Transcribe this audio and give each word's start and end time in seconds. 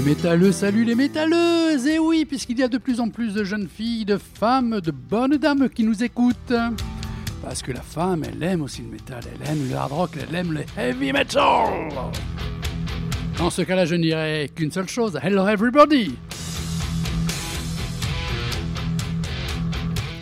les 0.00 0.14
métalleux, 0.14 0.52
salut 0.52 0.84
les 0.84 0.94
métalleuses. 0.94 1.86
Et 1.86 1.98
oui, 1.98 2.24
puisqu'il 2.24 2.58
y 2.58 2.62
a 2.62 2.68
de 2.68 2.78
plus 2.78 3.00
en 3.00 3.08
plus 3.08 3.34
de 3.34 3.44
jeunes 3.44 3.68
filles, 3.68 4.06
de 4.06 4.16
femmes, 4.18 4.80
de 4.80 4.90
bonnes 4.90 5.36
dames 5.36 5.68
qui 5.68 5.84
nous 5.84 6.02
écoutent. 6.02 6.54
Parce 7.42 7.60
que 7.60 7.72
la 7.72 7.82
femme, 7.82 8.24
elle 8.24 8.42
aime 8.42 8.62
aussi 8.62 8.80
le 8.82 8.88
métal, 8.88 9.20
elle 9.24 9.50
aime 9.50 9.68
le 9.68 9.76
hard 9.76 9.92
rock, 9.92 10.10
elle 10.16 10.34
aime 10.34 10.52
le 10.52 10.64
heavy 10.78 11.12
metal. 11.12 11.90
Dans 13.36 13.50
ce 13.50 13.62
cas-là, 13.62 13.84
je 13.84 13.94
ne 13.94 14.02
dirais 14.02 14.50
qu'une 14.54 14.70
seule 14.70 14.88
chose, 14.88 15.18
hello 15.22 15.46
everybody. 15.46 16.14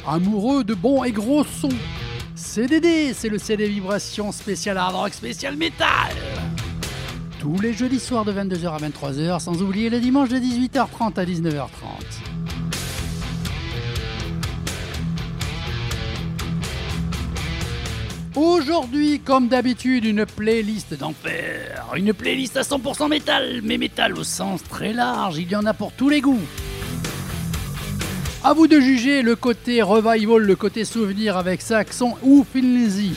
Amoureux 0.06 0.65
de 0.65 0.74
bons 0.74 1.05
et 1.05 1.12
gros 1.12 1.45
sons. 1.45 1.69
CDD, 2.34 3.12
c'est 3.15 3.29
le 3.29 3.38
CD 3.38 3.69
vibration 3.69 4.33
spécial 4.33 4.77
hard 4.77 4.97
rock, 4.97 5.15
spécial 5.15 5.56
métal 5.56 6.15
tous 7.38 7.60
les 7.60 7.73
jeudis 7.73 8.01
soirs 8.01 8.24
de 8.24 8.33
22h 8.33 8.69
à 8.69 8.78
23h, 8.78 9.41
sans 9.41 9.62
oublier 9.62 9.91
les 9.91 10.01
dimanches 10.01 10.28
de 10.28 10.38
18h30 10.38 11.19
à 11.19 11.24
19h30. 11.24 11.69
Aujourd'hui, 18.34 19.20
comme 19.20 19.48
d'habitude, 19.48 20.05
une 20.05 20.27
playlist 20.27 20.95
d'enfer. 20.95 21.92
Une 21.97 22.12
playlist 22.12 22.56
à 22.56 22.62
100% 22.62 23.09
métal, 23.09 23.61
mais 23.62 23.78
métal 23.78 24.19
au 24.19 24.25
sens 24.25 24.62
très 24.64 24.92
large, 24.92 25.39
il 25.39 25.50
y 25.50 25.56
en 25.56 25.66
a 25.66 25.75
pour 25.75 25.92
tous 25.92 26.09
les 26.09 26.20
goûts. 26.20 26.47
A 28.45 28.52
vous 28.52 28.66
de 28.66 28.80
juger 28.80 29.23
le 29.23 29.36
côté 29.36 29.83
revival, 29.83 30.42
le 30.42 30.56
côté 30.56 30.84
souvenir 30.84 31.36
avec 31.36 31.61
Saxon 31.61 32.16
ou 32.22 32.44
Finley. 32.50 33.12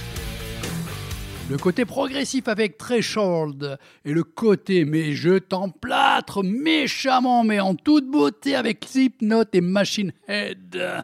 Le 1.52 1.58
côté 1.58 1.84
progressif 1.84 2.48
avec 2.48 2.78
Threshold 2.78 3.78
et 4.06 4.14
le 4.14 4.24
côté 4.24 4.86
mais 4.86 5.12
je 5.12 5.38
t'emplâtre 5.38 6.46
méchamment 6.46 7.44
mais 7.44 7.60
en 7.60 7.76
toute 7.76 8.10
beauté 8.10 8.56
avec 8.56 8.86
Slipknot 8.88 9.44
et 9.52 9.60
Machine 9.60 10.14
Head. 10.30 11.04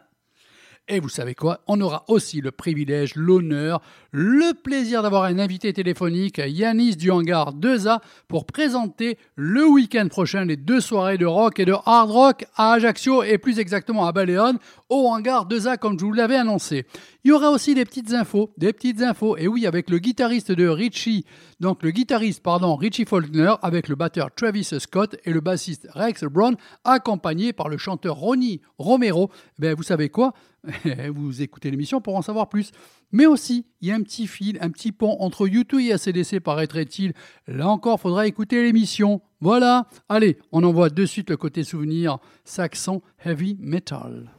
Et 0.90 1.00
vous 1.00 1.10
savez 1.10 1.34
quoi 1.34 1.60
On 1.66 1.82
aura 1.82 2.04
aussi 2.08 2.40
le 2.40 2.50
privilège, 2.50 3.14
l'honneur, 3.14 3.82
le 4.10 4.54
plaisir 4.54 5.02
d'avoir 5.02 5.24
un 5.24 5.38
invité 5.38 5.70
téléphonique, 5.74 6.38
Yanis 6.38 6.96
du 6.96 7.10
Hangar 7.10 7.52
2A, 7.54 7.98
pour 8.26 8.46
présenter 8.46 9.18
le 9.36 9.66
week-end 9.66 10.08
prochain 10.08 10.46
les 10.46 10.56
deux 10.56 10.80
soirées 10.80 11.18
de 11.18 11.26
rock 11.26 11.60
et 11.60 11.66
de 11.66 11.74
hard 11.84 12.10
rock 12.10 12.46
à 12.56 12.72
Ajaccio 12.72 13.22
et 13.22 13.36
plus 13.36 13.58
exactement 13.58 14.06
à 14.06 14.12
Baléone, 14.12 14.58
au 14.88 15.08
Hangar 15.08 15.46
2A 15.46 15.76
comme 15.76 15.98
je 15.98 16.06
vous 16.06 16.14
l'avais 16.14 16.36
annoncé. 16.36 16.86
Il 17.22 17.28
y 17.28 17.32
aura 17.32 17.50
aussi 17.50 17.74
des 17.74 17.84
petites 17.84 18.14
infos, 18.14 18.50
des 18.56 18.72
petites 18.72 19.02
infos, 19.02 19.36
et 19.36 19.46
oui, 19.46 19.66
avec 19.66 19.90
le 19.90 19.98
guitariste 19.98 20.52
de 20.52 20.66
Richie, 20.66 21.26
donc 21.60 21.82
le 21.82 21.90
guitariste, 21.90 22.42
pardon, 22.42 22.76
Richie 22.76 23.04
Faulkner, 23.04 23.52
avec 23.60 23.88
le 23.88 23.94
batteur 23.94 24.30
Travis 24.34 24.64
Scott 24.78 25.16
et 25.26 25.32
le 25.34 25.40
bassiste 25.40 25.86
Rex 25.92 26.24
Brown, 26.24 26.56
accompagné 26.84 27.52
par 27.52 27.68
le 27.68 27.76
chanteur 27.76 28.16
Ronnie 28.16 28.62
Romero. 28.78 29.30
Ben, 29.58 29.74
vous 29.74 29.82
savez 29.82 30.08
quoi 30.08 30.32
vous 31.14 31.42
écoutez 31.42 31.70
l'émission 31.70 32.00
pour 32.00 32.16
en 32.16 32.22
savoir 32.22 32.48
plus. 32.48 32.70
Mais 33.12 33.26
aussi, 33.26 33.66
il 33.80 33.88
y 33.88 33.92
a 33.92 33.94
un 33.94 34.02
petit 34.02 34.26
fil, 34.26 34.58
un 34.60 34.70
petit 34.70 34.92
pont 34.92 35.16
entre 35.20 35.48
YouTube 35.48 35.80
et 35.80 35.92
ACDC, 35.92 36.40
paraîtrait-il. 36.40 37.14
Là 37.46 37.68
encore, 37.68 38.00
faudra 38.00 38.26
écouter 38.26 38.62
l'émission. 38.62 39.22
Voilà. 39.40 39.86
Allez, 40.08 40.38
on 40.52 40.62
envoie 40.64 40.90
de 40.90 41.06
suite 41.06 41.30
le 41.30 41.36
côté 41.36 41.64
souvenir 41.64 42.18
saxon 42.44 43.02
heavy 43.24 43.56
metal. 43.60 44.30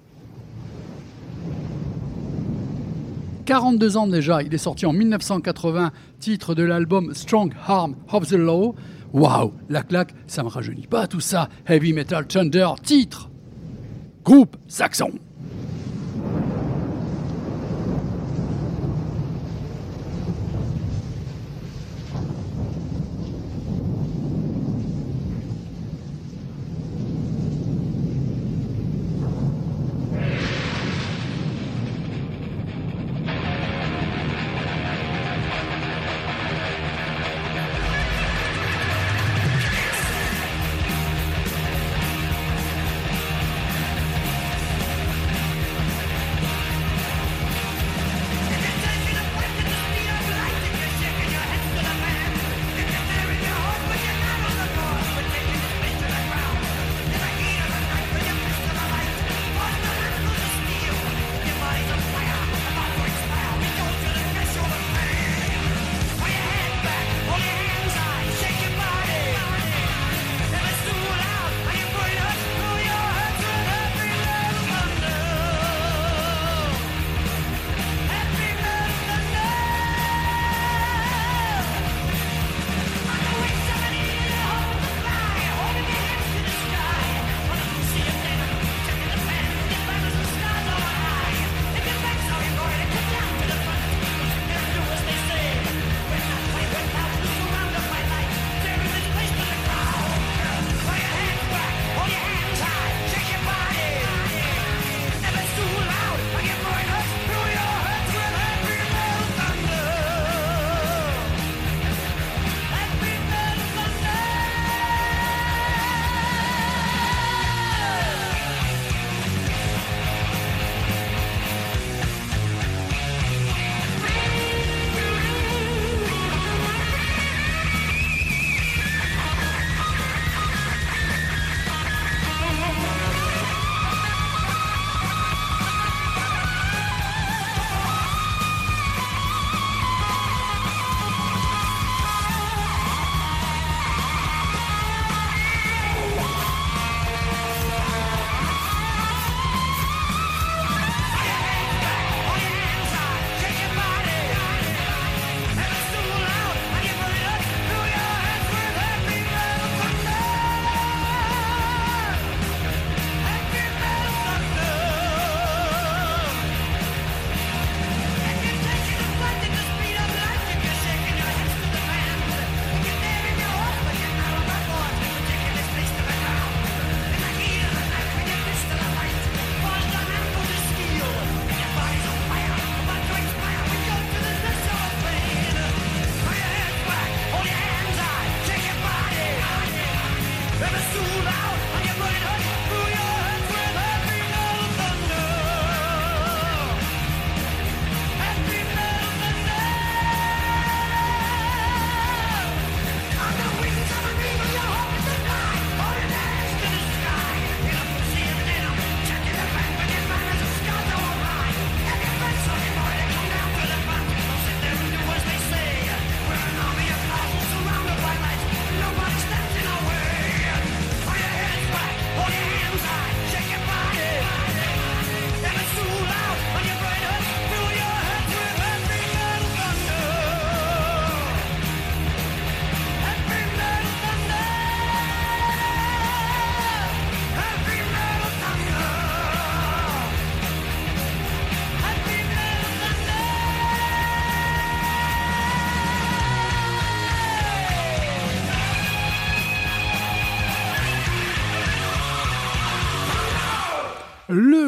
42 3.46 3.98
ans 3.98 4.06
déjà, 4.06 4.44
il 4.44 4.54
est 4.54 4.60
sorti 4.60 4.86
en 4.86 4.94
1980, 4.94 5.92
titre 6.20 6.54
de 6.54 6.62
l'album 6.62 7.16
Strong 7.16 7.52
Harm 7.66 7.96
of 8.12 8.28
the 8.28 8.34
Law. 8.34 8.76
Waouh, 9.12 9.54
la 9.70 9.82
claque, 9.82 10.14
ça 10.28 10.44
me 10.44 10.50
rajeunit 10.50 10.86
pas 10.86 11.08
tout 11.08 11.20
ça. 11.20 11.50
Heavy 11.68 11.94
Metal 11.94 12.28
Thunder, 12.28 12.68
titre. 12.84 13.32
Groupe 14.24 14.56
Saxon. 14.68 15.14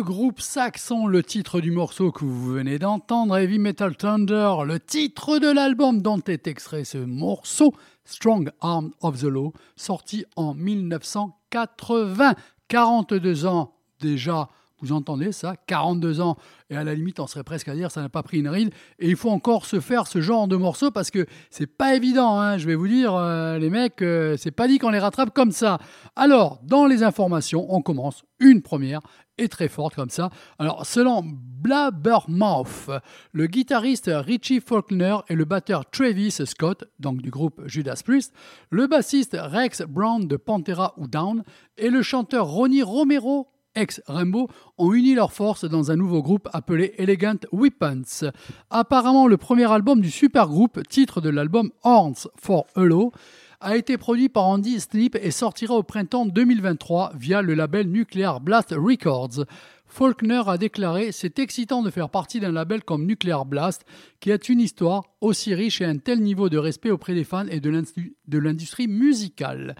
Groupe 0.01 0.41
saxon, 0.41 1.05
le 1.05 1.21
titre 1.21 1.61
du 1.61 1.69
morceau 1.71 2.11
que 2.11 2.25
vous 2.25 2.53
venez 2.53 2.79
d'entendre, 2.79 3.37
Heavy 3.37 3.59
Metal 3.59 3.95
Thunder, 3.95 4.55
le 4.65 4.79
titre 4.79 5.37
de 5.37 5.47
l'album 5.47 6.01
dont 6.01 6.21
est 6.27 6.47
extrait 6.47 6.83
ce 6.83 6.97
morceau, 6.97 7.73
Strong 8.05 8.51
Arm 8.61 8.91
of 9.01 9.19
the 9.19 9.25
Law, 9.25 9.53
sorti 9.75 10.25
en 10.35 10.55
1980. 10.55 12.35
42 12.67 13.45
ans 13.45 13.73
déjà, 13.99 14.49
vous 14.81 14.91
entendez 14.91 15.31
ça 15.31 15.55
42 15.67 16.21
ans 16.21 16.37
et 16.71 16.77
à 16.77 16.85
la 16.85 16.95
limite, 16.95 17.19
on 17.19 17.27
serait 17.27 17.43
presque 17.43 17.67
à 17.67 17.75
dire 17.75 17.91
ça 17.91 18.01
n'a 18.01 18.07
pas 18.07 18.23
pris 18.23 18.39
une 18.39 18.47
ride. 18.47 18.73
Et 18.97 19.09
il 19.09 19.17
faut 19.17 19.29
encore 19.29 19.65
se 19.65 19.81
faire 19.81 20.07
ce 20.07 20.21
genre 20.21 20.47
de 20.47 20.55
morceaux 20.55 20.89
parce 20.89 21.11
que 21.11 21.25
c'est 21.49 21.67
pas 21.67 21.95
évident. 21.95 22.39
Hein. 22.39 22.57
je 22.57 22.65
vais 22.65 22.75
vous 22.75 22.87
dire, 22.87 23.13
euh, 23.13 23.59
les 23.59 23.69
mecs, 23.69 24.01
euh, 24.01 24.37
c'est 24.37 24.51
pas 24.51 24.69
dit 24.69 24.79
qu'on 24.79 24.89
les 24.89 24.99
rattrape 24.99 25.33
comme 25.33 25.51
ça. 25.51 25.79
Alors, 26.15 26.61
dans 26.63 26.87
les 26.87 27.03
informations, 27.03 27.67
on 27.69 27.81
commence 27.81 28.23
une 28.39 28.61
première 28.61 29.01
et 29.37 29.49
très 29.49 29.67
forte 29.67 29.95
comme 29.95 30.09
ça. 30.09 30.29
Alors, 30.59 30.85
selon 30.85 31.23
Blabbermouth, 31.23 32.89
le 33.31 33.47
guitariste 33.47 34.09
Richie 34.13 34.59
Faulkner 34.59 35.17
et 35.29 35.35
le 35.35 35.45
batteur 35.45 35.89
Travis 35.89 36.31
Scott, 36.45 36.85
donc 36.99 37.21
du 37.21 37.29
groupe 37.29 37.61
Judas 37.65 38.01
Priest, 38.05 38.33
le 38.69 38.87
bassiste 38.87 39.37
Rex 39.39 39.83
Brown 39.83 40.27
de 40.27 40.37
Pantera 40.37 40.93
ou 40.97 41.07
Down 41.07 41.43
et 41.77 41.89
le 41.89 42.01
chanteur 42.01 42.47
Ronnie 42.47 42.83
Romero 42.83 43.47
ex-Rainbow, 43.75 44.49
ont 44.77 44.93
uni 44.93 45.15
leurs 45.15 45.31
forces 45.31 45.65
dans 45.65 45.91
un 45.91 45.95
nouveau 45.95 46.21
groupe 46.21 46.49
appelé 46.51 46.93
Elegant 46.97 47.39
Weapons. 47.53 48.31
Apparemment, 48.69 49.27
le 49.27 49.37
premier 49.37 49.71
album 49.71 50.01
du 50.01 50.11
supergroupe, 50.11 50.85
titre 50.89 51.21
de 51.21 51.29
l'album 51.29 51.71
Horns 51.83 52.27
for 52.35 52.65
Hello, 52.75 53.13
a 53.61 53.77
été 53.77 53.97
produit 53.97 54.27
par 54.27 54.45
Andy 54.45 54.79
Sleep 54.79 55.15
et 55.21 55.31
sortira 55.31 55.75
au 55.75 55.83
printemps 55.83 56.25
2023 56.25 57.13
via 57.15 57.41
le 57.41 57.53
label 57.53 57.87
Nuclear 57.87 58.41
Blast 58.41 58.73
Records. 58.75 59.45
Faulkner 59.85 60.41
a 60.47 60.57
déclaré 60.57 61.11
C'est 61.11 61.37
excitant 61.37 61.83
de 61.83 61.91
faire 61.91 62.09
partie 62.09 62.39
d'un 62.39 62.51
label 62.51 62.83
comme 62.83 63.05
Nuclear 63.05 63.45
Blast, 63.45 63.85
qui 64.19 64.31
a 64.31 64.37
une 64.49 64.59
histoire 64.59 65.03
aussi 65.21 65.53
riche 65.53 65.81
et 65.81 65.85
un 65.85 65.97
tel 65.97 66.21
niveau 66.21 66.49
de 66.49 66.57
respect 66.57 66.91
auprès 66.91 67.13
des 67.13 67.23
fans 67.23 67.47
et 67.47 67.59
de 67.59 68.37
l'industrie 68.39 68.87
musicale. 68.87 69.75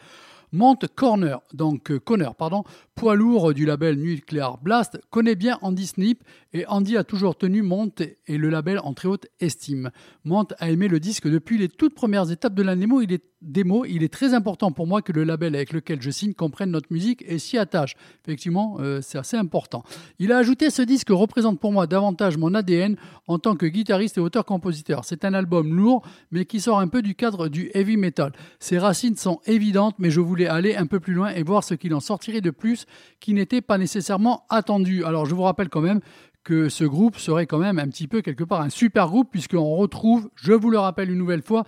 Monte 0.54 0.88
Corner, 0.94 1.40
donc 1.54 1.92
euh, 1.92 2.00
pardon, 2.38 2.66
poids 2.94 3.16
lourd 3.16 3.54
du 3.54 3.66
label 3.66 3.96
Nuclear 3.96 4.58
Blast, 4.58 5.00
connaît 5.10 5.36
bien 5.36 5.58
Andy 5.62 5.88
Snip 5.88 6.24
et 6.52 6.66
Andy 6.68 6.98
a 6.98 7.06
toujours 7.06 7.38
tenu 7.38 7.62
Monte 7.62 8.02
et 8.02 8.38
le 8.38 8.50
label 8.50 8.80
en 8.80 8.94
très 8.94 9.08
haute 9.08 9.28
estime. 9.40 9.92
Monte 10.26 10.54
a 10.60 10.70
aimé 10.70 10.90
le 10.90 11.00
disque 11.00 11.30
depuis 11.30 11.58
les 11.58 11.70
toutes 11.70 11.96
premières 11.96 12.32
étapes 12.32 12.54
de 12.54 12.64
la 12.64 12.76
démo. 12.76 13.00
Il 13.00 13.14
est, 13.14 13.24
il 13.44 14.04
est 14.04 14.14
très 14.14 14.34
important 14.34 14.72
pour 14.72 14.88
moi 14.88 15.02
que 15.02 15.12
le 15.12 15.24
label 15.24 15.56
avec 15.56 15.74
lequel 15.74 16.02
je 16.02 16.12
signe 16.12 16.34
comprenne 16.34 16.72
notre 16.72 16.92
musique 16.92 17.24
et 17.28 17.40
s'y 17.40 17.58
attache. 17.58 17.96
Effectivement, 18.24 18.78
euh, 18.80 19.00
c'est 19.02 19.18
assez 19.18 19.38
important. 19.38 19.84
Il 20.20 20.32
a 20.32 20.38
ajouté 20.38 20.70
ce 20.70 20.82
disque 20.82 21.10
représente 21.10 21.60
pour 21.60 21.72
moi 21.72 21.88
davantage 21.88 22.38
mon 22.38 22.54
ADN 22.54 22.96
en 23.28 23.40
tant 23.40 23.56
que 23.56 23.66
guitariste 23.66 24.18
et 24.18 24.22
auteur-compositeur. 24.22 25.06
C'est 25.06 25.26
un 25.26 25.34
album 25.34 25.76
lourd, 25.76 26.04
mais 26.32 26.46
qui 26.46 26.60
sort 26.60 26.80
un 26.80 26.88
peu 26.88 27.02
du 27.02 27.16
cadre 27.16 27.48
du 27.48 27.72
heavy 27.74 27.98
metal. 27.98 28.32
Ses 28.60 28.78
racines 28.78 29.16
sont 29.16 29.40
évidentes, 29.46 29.96
mais 29.98 30.12
je 30.12 30.22
voulais 30.22 30.48
aller 30.48 30.76
un 30.76 30.86
peu 30.86 31.00
plus 31.00 31.14
loin 31.14 31.30
et 31.30 31.44
voir 31.44 31.64
ce 31.64 31.74
qu'il 31.74 31.94
en 31.94 32.00
sortirait 32.00 32.42
de 32.42 32.52
plus 32.52 32.86
qui 33.20 33.34
n'était 33.34 33.62
pas 33.62 33.78
nécessairement 33.78 34.46
attendu. 34.50 35.04
Alors 35.04 35.26
je 35.26 35.36
vous 35.36 35.44
rappelle 35.44 35.70
quand 35.70 35.82
même 35.82 36.02
que 36.44 36.70
ce 36.70 36.84
groupe 36.84 37.18
serait 37.18 37.46
quand 37.46 37.60
même 37.60 37.78
un 37.78 37.88
petit 37.88 38.08
peu 38.08 38.22
quelque 38.22 38.44
part 38.44 38.62
un 38.62 38.70
super 38.70 39.08
groupe 39.08 39.30
puisqu'on 39.32 39.76
retrouve, 39.76 40.30
je 40.36 40.54
vous 40.54 40.72
le 40.72 40.80
rappelle 40.80 41.12
une 41.12 41.18
nouvelle 41.18 41.44
fois, 41.44 41.66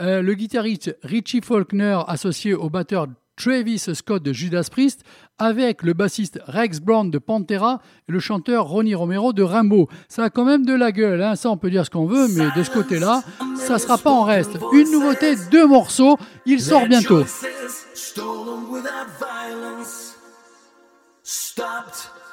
euh, 0.00 0.22
le 0.22 0.34
guitariste 0.34 0.96
Richie 1.02 1.40
Faulkner 1.42 1.98
associé 2.06 2.54
au 2.54 2.70
batteur 2.70 3.06
Travis 3.36 3.78
Scott 3.94 4.22
de 4.22 4.32
Judas 4.32 4.68
Priest 4.70 5.02
avec 5.38 5.82
le 5.82 5.94
bassiste 5.94 6.38
Rex 6.46 6.80
Brown 6.80 7.10
de 7.10 7.18
Pantera 7.18 7.80
et 8.08 8.12
le 8.12 8.20
chanteur 8.20 8.66
Ronnie 8.66 8.94
Romero 8.94 9.32
de 9.32 9.42
Rimbaud. 9.42 9.88
Ça 10.08 10.24
a 10.24 10.30
quand 10.30 10.44
même 10.44 10.66
de 10.66 10.74
la 10.74 10.92
gueule, 10.92 11.22
hein. 11.22 11.36
ça 11.36 11.50
on 11.50 11.56
peut 11.56 11.70
dire 11.70 11.86
ce 11.86 11.90
qu'on 11.90 12.06
veut, 12.06 12.28
mais 12.28 12.48
de 12.54 12.62
ce 12.62 12.70
côté-là, 12.70 13.22
ça 13.56 13.78
sera 13.78 13.96
pas 13.96 14.10
en 14.10 14.24
reste. 14.24 14.58
Une 14.72 14.90
nouveauté, 14.90 15.36
deux 15.50 15.66
morceaux, 15.66 16.18
il 16.44 16.60
sort 16.60 16.86
bientôt. 16.86 17.24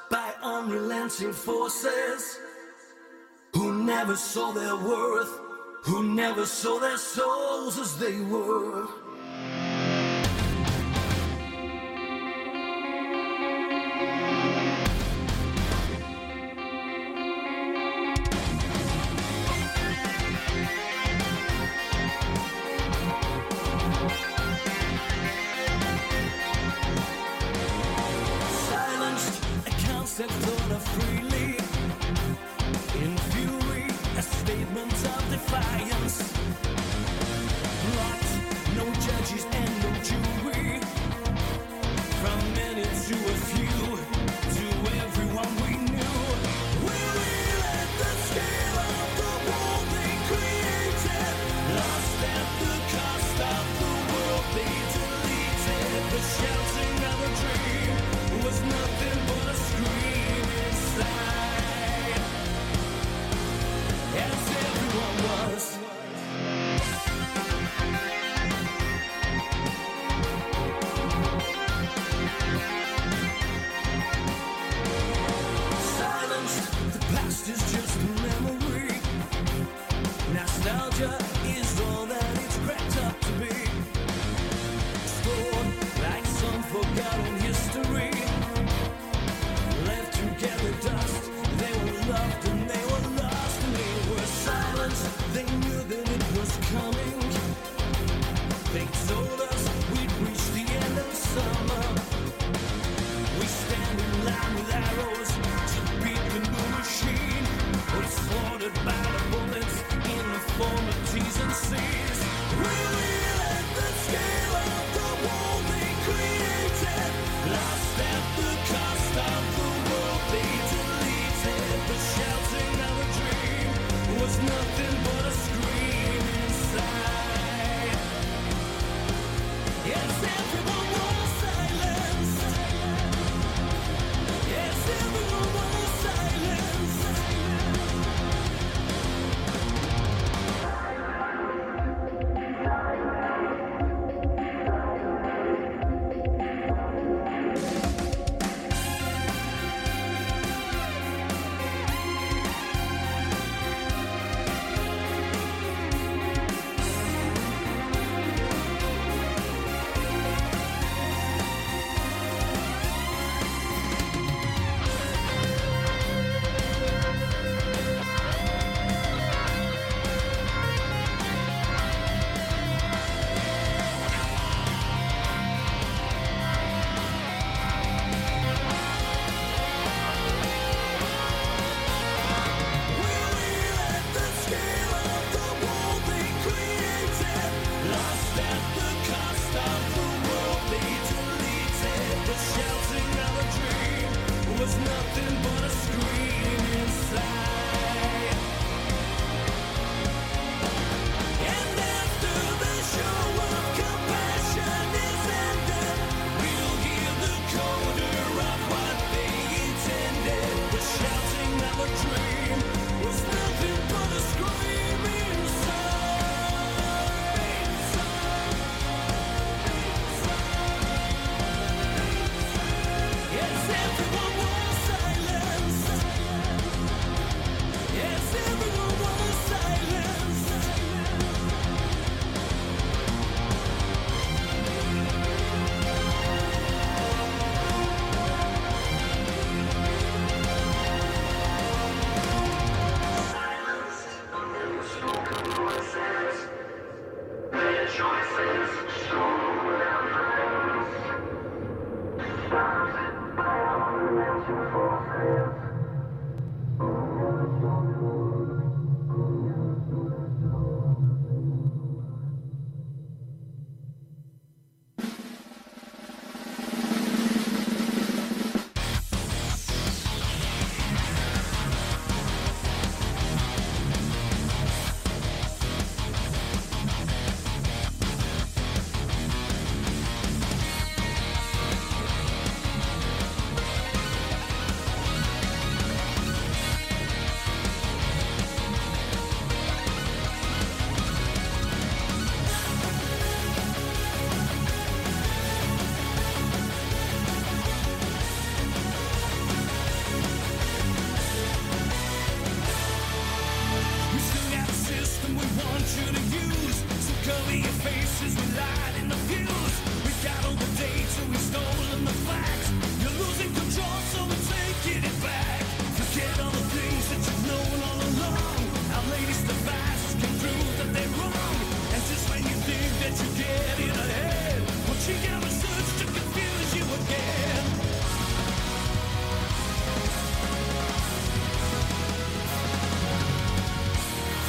by 0.09 0.31
unrelenting 0.41 1.33
forces 1.33 2.39
who 3.53 3.83
never 3.83 4.15
saw 4.15 4.53
their 4.53 4.75
worth, 4.75 5.46
who 5.87 6.03
never 6.03 6.45
saw 6.45 6.79
their 6.79 6.97
souls 6.97 7.79
as 7.79 7.97
they 7.97 8.19
were. 8.19 8.85
Silenced, 28.67 29.41
I 29.65 29.69
can't 29.69 30.05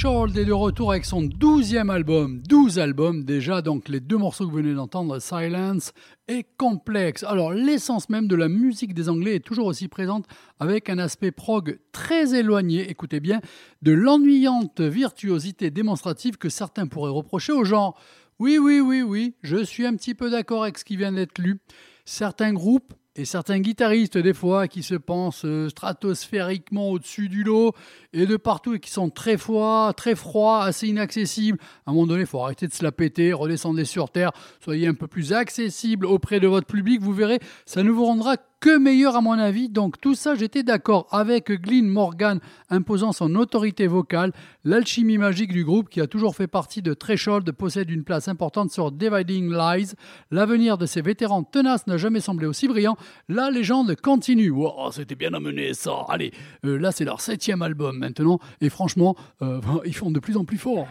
Threshold 0.00 0.38
est 0.38 0.44
de 0.44 0.52
retour 0.52 0.92
avec 0.92 1.04
son 1.04 1.22
douzième 1.22 1.90
album, 1.90 2.40
12 2.48 2.78
albums 2.78 3.24
déjà, 3.24 3.62
donc 3.62 3.88
les 3.88 3.98
deux 3.98 4.16
morceaux 4.16 4.46
que 4.46 4.50
vous 4.52 4.58
venez 4.58 4.74
d'entendre, 4.74 5.18
Silence 5.18 5.92
et 6.28 6.46
Complex. 6.56 7.24
Alors 7.24 7.52
l'essence 7.52 8.08
même 8.08 8.28
de 8.28 8.36
la 8.36 8.48
musique 8.48 8.94
des 8.94 9.08
Anglais 9.08 9.34
est 9.34 9.44
toujours 9.44 9.66
aussi 9.66 9.88
présente 9.88 10.26
avec 10.60 10.88
un 10.88 10.98
aspect 10.98 11.32
prog 11.32 11.80
très 11.90 12.36
éloigné, 12.36 12.88
écoutez 12.88 13.18
bien, 13.18 13.40
de 13.82 13.90
l'ennuyante 13.90 14.80
virtuosité 14.80 15.72
démonstrative 15.72 16.36
que 16.36 16.48
certains 16.48 16.86
pourraient 16.86 17.10
reprocher 17.10 17.52
au 17.52 17.64
genre. 17.64 18.00
Oui, 18.38 18.56
oui, 18.56 18.78
oui, 18.78 19.02
oui, 19.02 19.34
je 19.42 19.64
suis 19.64 19.84
un 19.84 19.96
petit 19.96 20.14
peu 20.14 20.30
d'accord 20.30 20.62
avec 20.62 20.78
ce 20.78 20.84
qui 20.84 20.96
vient 20.96 21.10
d'être 21.10 21.40
lu. 21.40 21.58
Certains 22.04 22.52
groupes 22.52 22.94
et 23.18 23.24
certains 23.24 23.58
guitaristes, 23.58 24.16
des 24.16 24.32
fois, 24.32 24.68
qui 24.68 24.84
se 24.84 24.94
pensent 24.94 25.44
euh, 25.44 25.68
stratosphériquement 25.68 26.90
au-dessus 26.90 27.28
du 27.28 27.42
lot 27.42 27.74
et 28.12 28.26
de 28.26 28.36
partout 28.36 28.74
et 28.74 28.78
qui 28.78 28.92
sont 28.92 29.10
très 29.10 29.36
froids, 29.36 29.92
très 29.96 30.14
froids, 30.14 30.62
assez 30.62 30.86
inaccessibles. 30.86 31.58
À 31.84 31.90
un 31.90 31.94
moment 31.94 32.06
donné, 32.06 32.20
il 32.20 32.26
faut 32.26 32.40
arrêter 32.40 32.68
de 32.68 32.72
se 32.72 32.84
la 32.84 32.92
péter, 32.92 33.32
redescendez 33.32 33.84
sur 33.84 34.10
terre, 34.10 34.30
soyez 34.60 34.86
un 34.86 34.94
peu 34.94 35.08
plus 35.08 35.32
accessible 35.32 36.06
auprès 36.06 36.38
de 36.38 36.46
votre 36.46 36.68
public. 36.68 37.00
Vous 37.00 37.12
verrez, 37.12 37.40
ça 37.66 37.82
ne 37.82 37.90
vous 37.90 38.04
rendra 38.04 38.36
que 38.60 38.78
meilleur 38.78 39.16
à 39.16 39.20
mon 39.20 39.32
avis. 39.32 39.68
Donc 39.68 40.00
tout 40.00 40.14
ça, 40.14 40.34
j'étais 40.34 40.62
d'accord 40.62 41.06
avec 41.10 41.50
Glyn 41.50 41.86
Morgan 41.86 42.40
imposant 42.70 43.12
son 43.12 43.34
autorité 43.34 43.86
vocale. 43.86 44.32
L'alchimie 44.64 45.18
magique 45.18 45.52
du 45.52 45.64
groupe 45.64 45.88
qui 45.88 46.00
a 46.00 46.06
toujours 46.06 46.34
fait 46.34 46.46
partie 46.46 46.82
de 46.82 46.94
Threshold 46.94 47.50
possède 47.52 47.90
une 47.90 48.04
place 48.04 48.28
importante 48.28 48.70
sur 48.70 48.92
Dividing 48.92 49.50
Lies. 49.52 49.92
L'avenir 50.30 50.78
de 50.78 50.86
ces 50.86 51.02
vétérans 51.02 51.42
tenaces 51.42 51.86
n'a 51.86 51.96
jamais 51.96 52.20
semblé 52.20 52.46
aussi 52.46 52.68
brillant. 52.68 52.96
La 53.28 53.50
légende 53.50 53.94
continue. 53.96 54.50
Wow, 54.50 54.92
c'était 54.92 55.14
bien 55.14 55.34
amené 55.34 55.74
ça. 55.74 56.04
Allez, 56.08 56.32
euh, 56.64 56.78
là 56.78 56.92
c'est 56.92 57.04
leur 57.04 57.20
septième 57.20 57.62
album 57.62 57.98
maintenant 57.98 58.38
et 58.60 58.68
franchement, 58.68 59.16
euh, 59.42 59.60
ils 59.84 59.94
font 59.94 60.10
de 60.10 60.20
plus 60.20 60.36
en 60.36 60.44
plus 60.44 60.58
fort. 60.58 60.88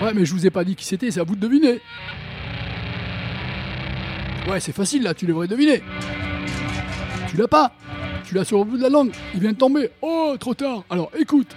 Ouais, 0.00 0.14
mais 0.14 0.24
je 0.24 0.32
vous 0.32 0.46
ai 0.46 0.50
pas 0.50 0.64
dit 0.64 0.76
qui 0.76 0.84
c'était, 0.84 1.10
c'est 1.10 1.20
à 1.20 1.24
vous 1.24 1.34
de 1.34 1.40
deviner. 1.40 1.80
Ouais, 4.48 4.60
c'est 4.60 4.72
facile 4.72 5.02
là, 5.02 5.12
tu 5.12 5.26
devrais 5.26 5.46
deviner. 5.46 5.82
Tu 7.28 7.36
l'as 7.36 7.48
pas 7.48 7.72
Tu 8.24 8.34
l'as 8.34 8.44
sur 8.44 8.58
le 8.58 8.64
bout 8.64 8.78
de 8.78 8.82
la 8.82 8.88
langue, 8.88 9.10
il 9.34 9.40
vient 9.40 9.52
de 9.52 9.58
tomber. 9.58 9.90
Oh, 10.00 10.34
trop 10.40 10.54
tard. 10.54 10.84
Alors 10.88 11.10
écoute. 11.18 11.54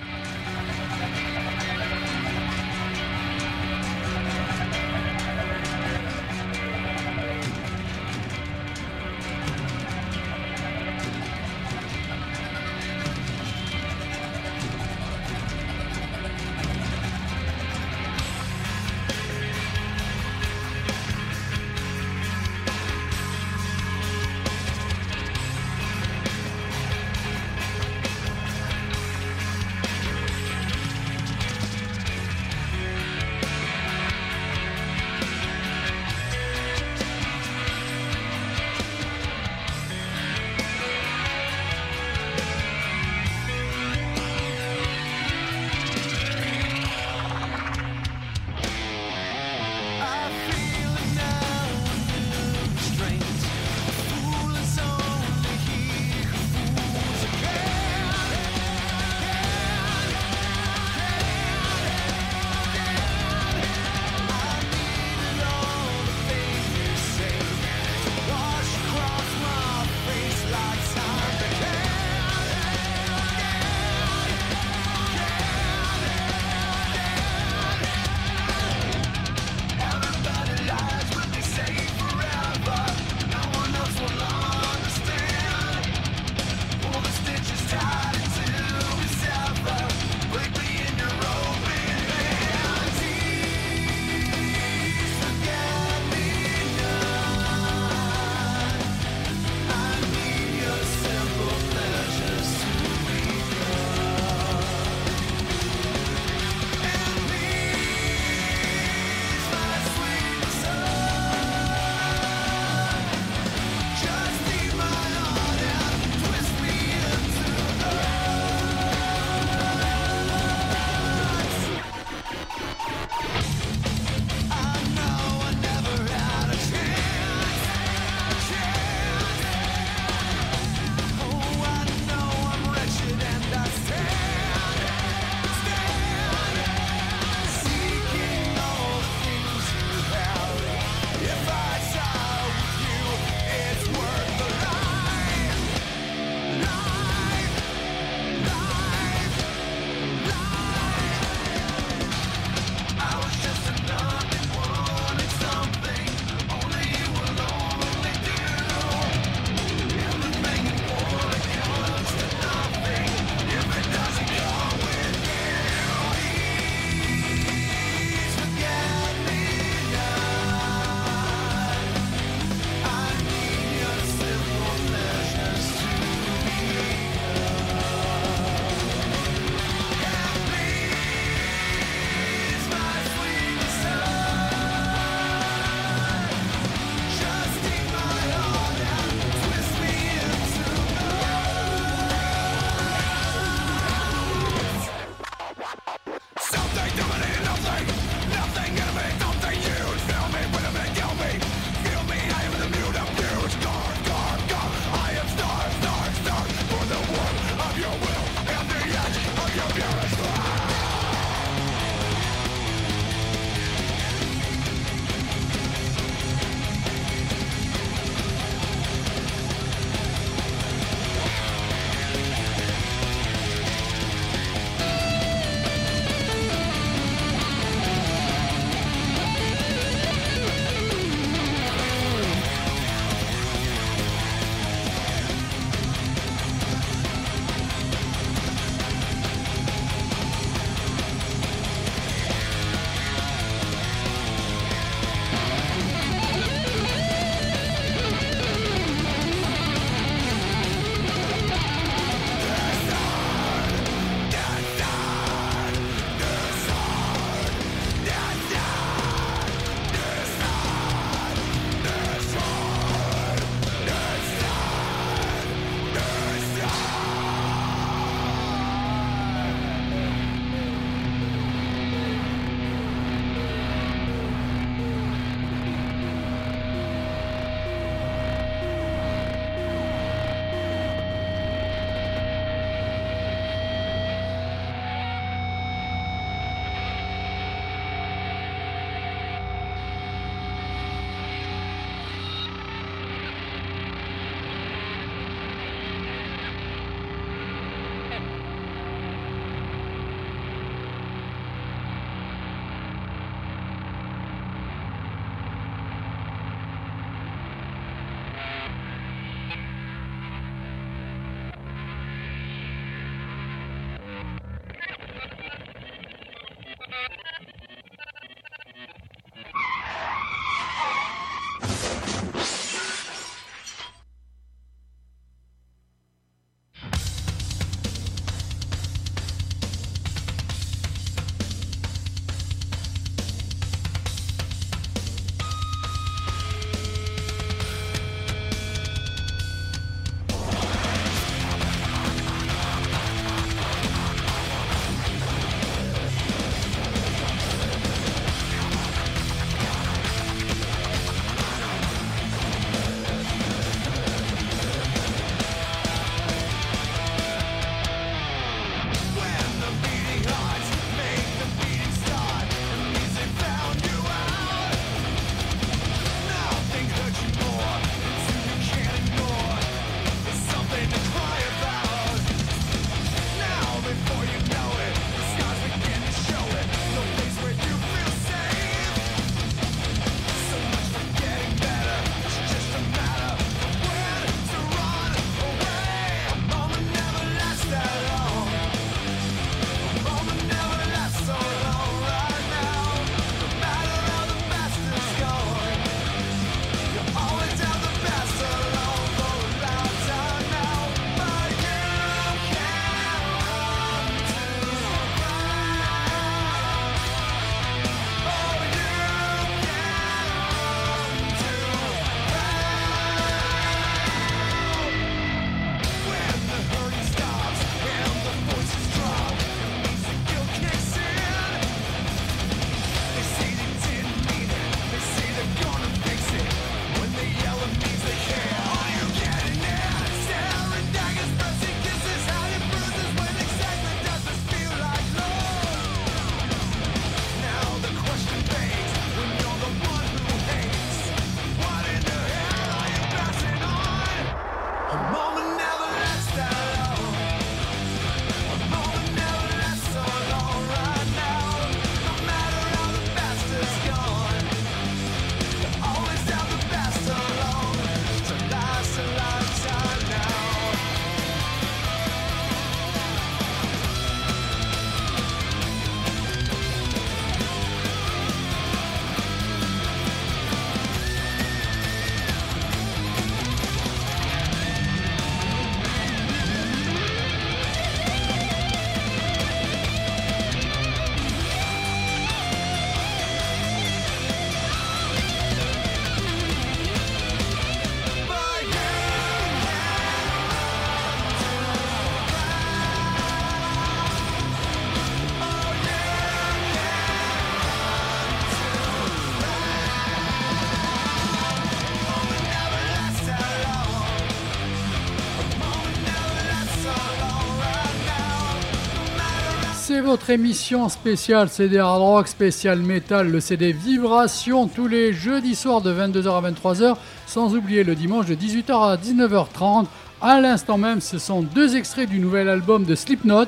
Votre 510.04 510.32
émission 510.32 510.90
spéciale 510.90 511.48
CD 511.48 511.78
Hard 511.78 512.02
Rock, 512.02 512.28
spécial 512.28 512.80
Metal, 512.80 513.30
le 513.30 513.40
CD 513.40 513.72
Vibration 513.72 514.68
tous 514.68 514.88
les 514.88 515.14
jeudis 515.14 515.54
soirs 515.54 515.82
de 515.82 515.94
22h 515.94 516.28
à 516.28 516.52
23h, 516.52 516.96
sans 517.28 517.56
oublier 517.56 517.84
le 517.84 517.94
dimanche 517.94 518.26
de 518.26 518.36
18h 518.36 518.94
à 518.94 518.98
19h30. 518.98 519.86
À 520.20 520.42
l'instant 520.42 520.78
même, 520.78 521.02
ce 521.02 521.20
sont 521.20 521.44
deux 521.44 521.76
extraits 521.76 522.10
du 522.10 522.20
nouvel 522.20 522.50
album 522.50 522.84
de 522.84 522.96
Slipknot. 522.96 523.46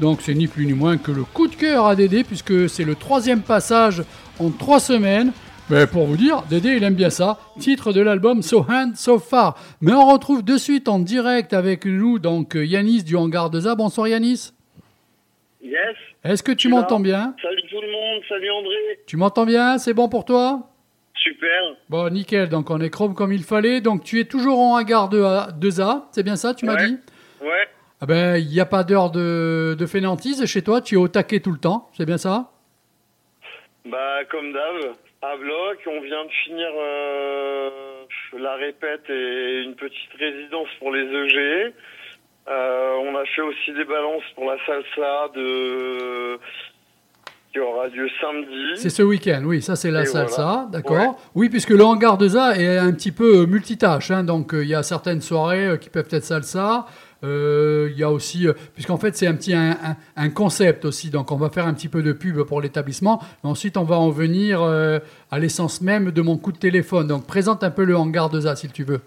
Donc 0.00 0.20
c'est 0.22 0.34
ni 0.34 0.48
plus 0.48 0.66
ni 0.66 0.72
moins 0.72 0.96
que 0.98 1.12
le 1.12 1.24
coup 1.24 1.46
de 1.46 1.54
cœur 1.54 1.86
à 1.86 1.94
Dédé, 1.94 2.24
puisque 2.24 2.68
c'est 2.68 2.84
le 2.84 2.96
troisième 2.96 3.42
passage 3.42 4.02
en 4.40 4.50
trois 4.50 4.80
semaines. 4.80 5.32
Mais 5.70 5.86
pour 5.86 6.06
vous 6.06 6.16
dire, 6.16 6.42
Dédé 6.50 6.76
il 6.76 6.82
aime 6.82 6.94
bien 6.94 7.10
ça. 7.10 7.38
Titre 7.60 7.92
de 7.92 8.00
l'album 8.00 8.42
So 8.42 8.66
Hand 8.68 8.96
So 8.96 9.18
Far. 9.18 9.56
Mais 9.80 9.92
on 9.92 10.06
retrouve 10.10 10.42
de 10.42 10.58
suite 10.58 10.88
en 10.88 10.98
direct 10.98 11.52
avec 11.52 11.86
nous 11.86 12.18
donc 12.18 12.56
Yanis 12.56 13.04
du 13.04 13.14
Hangar 13.14 13.50
de 13.50 13.60
Za. 13.60 13.76
Bonsoir 13.76 14.08
Yanis. 14.08 14.52
Yes. 15.62 15.96
Est-ce 16.24 16.42
que 16.42 16.52
tu 16.52 16.68
m'entends 16.68 17.00
bien 17.00 17.34
Salut 17.42 17.62
tout 17.70 17.80
le 17.80 17.90
monde, 17.90 18.22
salut 18.28 18.50
André. 18.50 19.00
Tu 19.06 19.16
m'entends 19.16 19.46
bien 19.46 19.78
C'est 19.78 19.94
bon 19.94 20.08
pour 20.08 20.24
toi? 20.24 20.70
Super. 21.14 21.62
Bon, 21.88 22.08
nickel. 22.12 22.48
Donc 22.48 22.70
on 22.70 22.80
est 22.80 22.90
chrome 22.90 23.14
comme 23.14 23.32
il 23.32 23.42
fallait. 23.42 23.80
Donc 23.80 24.04
tu 24.04 24.20
es 24.20 24.24
toujours 24.24 24.58
en 24.60 24.76
hangar 24.78 25.08
de, 25.08 25.22
de 25.58 25.70
Za. 25.70 26.06
C'est 26.12 26.22
bien 26.22 26.36
ça, 26.36 26.54
tu 26.54 26.66
m'as 26.66 26.76
dit? 26.76 26.98
Ouais. 27.40 27.68
Ah 28.00 28.06
ben, 28.06 28.36
il 28.36 28.48
n'y 28.48 28.60
a 28.60 28.66
pas 28.66 28.84
d'heure 28.84 29.10
de, 29.10 29.74
de 29.78 29.86
fainéantise 29.86 30.44
chez 30.44 30.62
toi. 30.62 30.80
Tu 30.82 30.94
es 30.94 30.98
au 30.98 31.08
taquet 31.08 31.40
tout 31.40 31.52
le 31.52 31.58
temps. 31.58 31.88
C'est 31.96 32.06
bien 32.06 32.18
ça? 32.18 32.52
Bah 33.86 34.24
comme 34.30 34.52
d'hab, 34.52 34.92
à 35.22 35.36
bloc. 35.36 35.78
On 35.86 36.00
vient 36.02 36.24
de 36.24 36.30
finir 36.44 36.68
euh, 36.78 37.70
la 38.38 38.54
répète 38.56 39.08
et 39.08 39.62
une 39.64 39.74
petite 39.74 40.12
résidence 40.18 40.68
pour 40.78 40.92
les 40.92 41.02
EG. 41.04 41.72
Euh, 42.48 42.94
on 43.04 43.16
a 43.16 43.24
fait 43.34 43.42
aussi 43.42 43.72
des 43.72 43.84
balances 43.84 44.22
pour 44.34 44.44
la 44.44 44.56
salsa 44.66 45.28
de 45.34 46.38
qui 47.52 47.58
aura 47.60 47.88
lieu 47.88 48.08
samedi. 48.20 48.72
C'est 48.76 48.90
ce 48.90 49.02
week-end, 49.02 49.42
oui, 49.44 49.62
ça 49.62 49.74
c'est 49.76 49.90
la 49.90 50.02
Et 50.02 50.06
salsa, 50.06 50.42
voilà. 50.42 50.68
d'accord. 50.70 50.96
Ouais. 50.96 51.08
Oui, 51.34 51.48
puisque 51.48 51.70
le 51.70 51.82
hangar 51.84 52.18
de 52.18 52.28
Za 52.28 52.56
est 52.56 52.76
un 52.78 52.92
petit 52.92 53.10
peu 53.12 53.38
euh, 53.42 53.46
multitâche, 53.46 54.10
hein, 54.10 54.22
donc 54.24 54.52
euh, 54.54 54.62
il 54.62 54.68
y 54.68 54.74
a 54.74 54.82
certaines 54.82 55.22
soirées 55.22 55.66
euh, 55.66 55.76
qui 55.76 55.88
peuvent 55.88 56.06
être 56.10 56.22
salsa. 56.24 56.86
euh, 57.24 57.88
Il 57.90 57.98
y 57.98 58.02
a 58.04 58.10
aussi, 58.10 58.46
puisqu'en 58.74 58.98
fait 58.98 59.16
c'est 59.16 59.26
un 59.26 59.34
petit 59.34 59.54
un, 59.54 59.70
un- 59.70 59.96
un 60.16 60.28
concept 60.30 60.84
aussi, 60.84 61.08
donc 61.10 61.32
on 61.32 61.36
va 61.36 61.48
faire 61.50 61.66
un 61.66 61.72
petit 61.74 61.88
peu 61.88 62.02
de 62.02 62.12
pub 62.12 62.42
pour 62.42 62.60
l'établissement. 62.60 63.20
mais 63.42 63.50
Ensuite, 63.50 63.76
on 63.78 63.84
va 63.84 63.96
en 63.96 64.10
venir 64.10 64.60
à 64.62 65.38
l'essence 65.38 65.80
même 65.80 66.10
de 66.12 66.22
mon 66.22 66.36
coup 66.36 66.52
de 66.52 66.58
téléphone. 66.58 67.08
Donc 67.08 67.26
présente 67.26 67.64
un 67.64 67.70
peu 67.70 67.84
le 67.84 67.96
hangar 67.96 68.28
de 68.30 68.40
Za 68.40 68.54
si 68.54 68.68
tu 68.68 68.84
veux. 68.84 69.00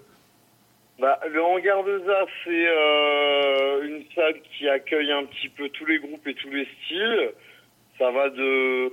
Bah, 1.00 1.18
le 1.30 1.42
hangar 1.42 1.82
de 1.82 1.98
ZA, 2.00 2.26
c'est 2.44 2.66
euh, 2.68 3.84
une 3.84 4.04
salle 4.14 4.34
qui 4.42 4.68
accueille 4.68 5.10
un 5.10 5.24
petit 5.24 5.48
peu 5.48 5.70
tous 5.70 5.86
les 5.86 5.98
groupes 5.98 6.26
et 6.26 6.34
tous 6.34 6.50
les 6.50 6.68
styles. 6.84 7.30
Ça 7.98 8.10
va 8.10 8.28
de 8.28 8.92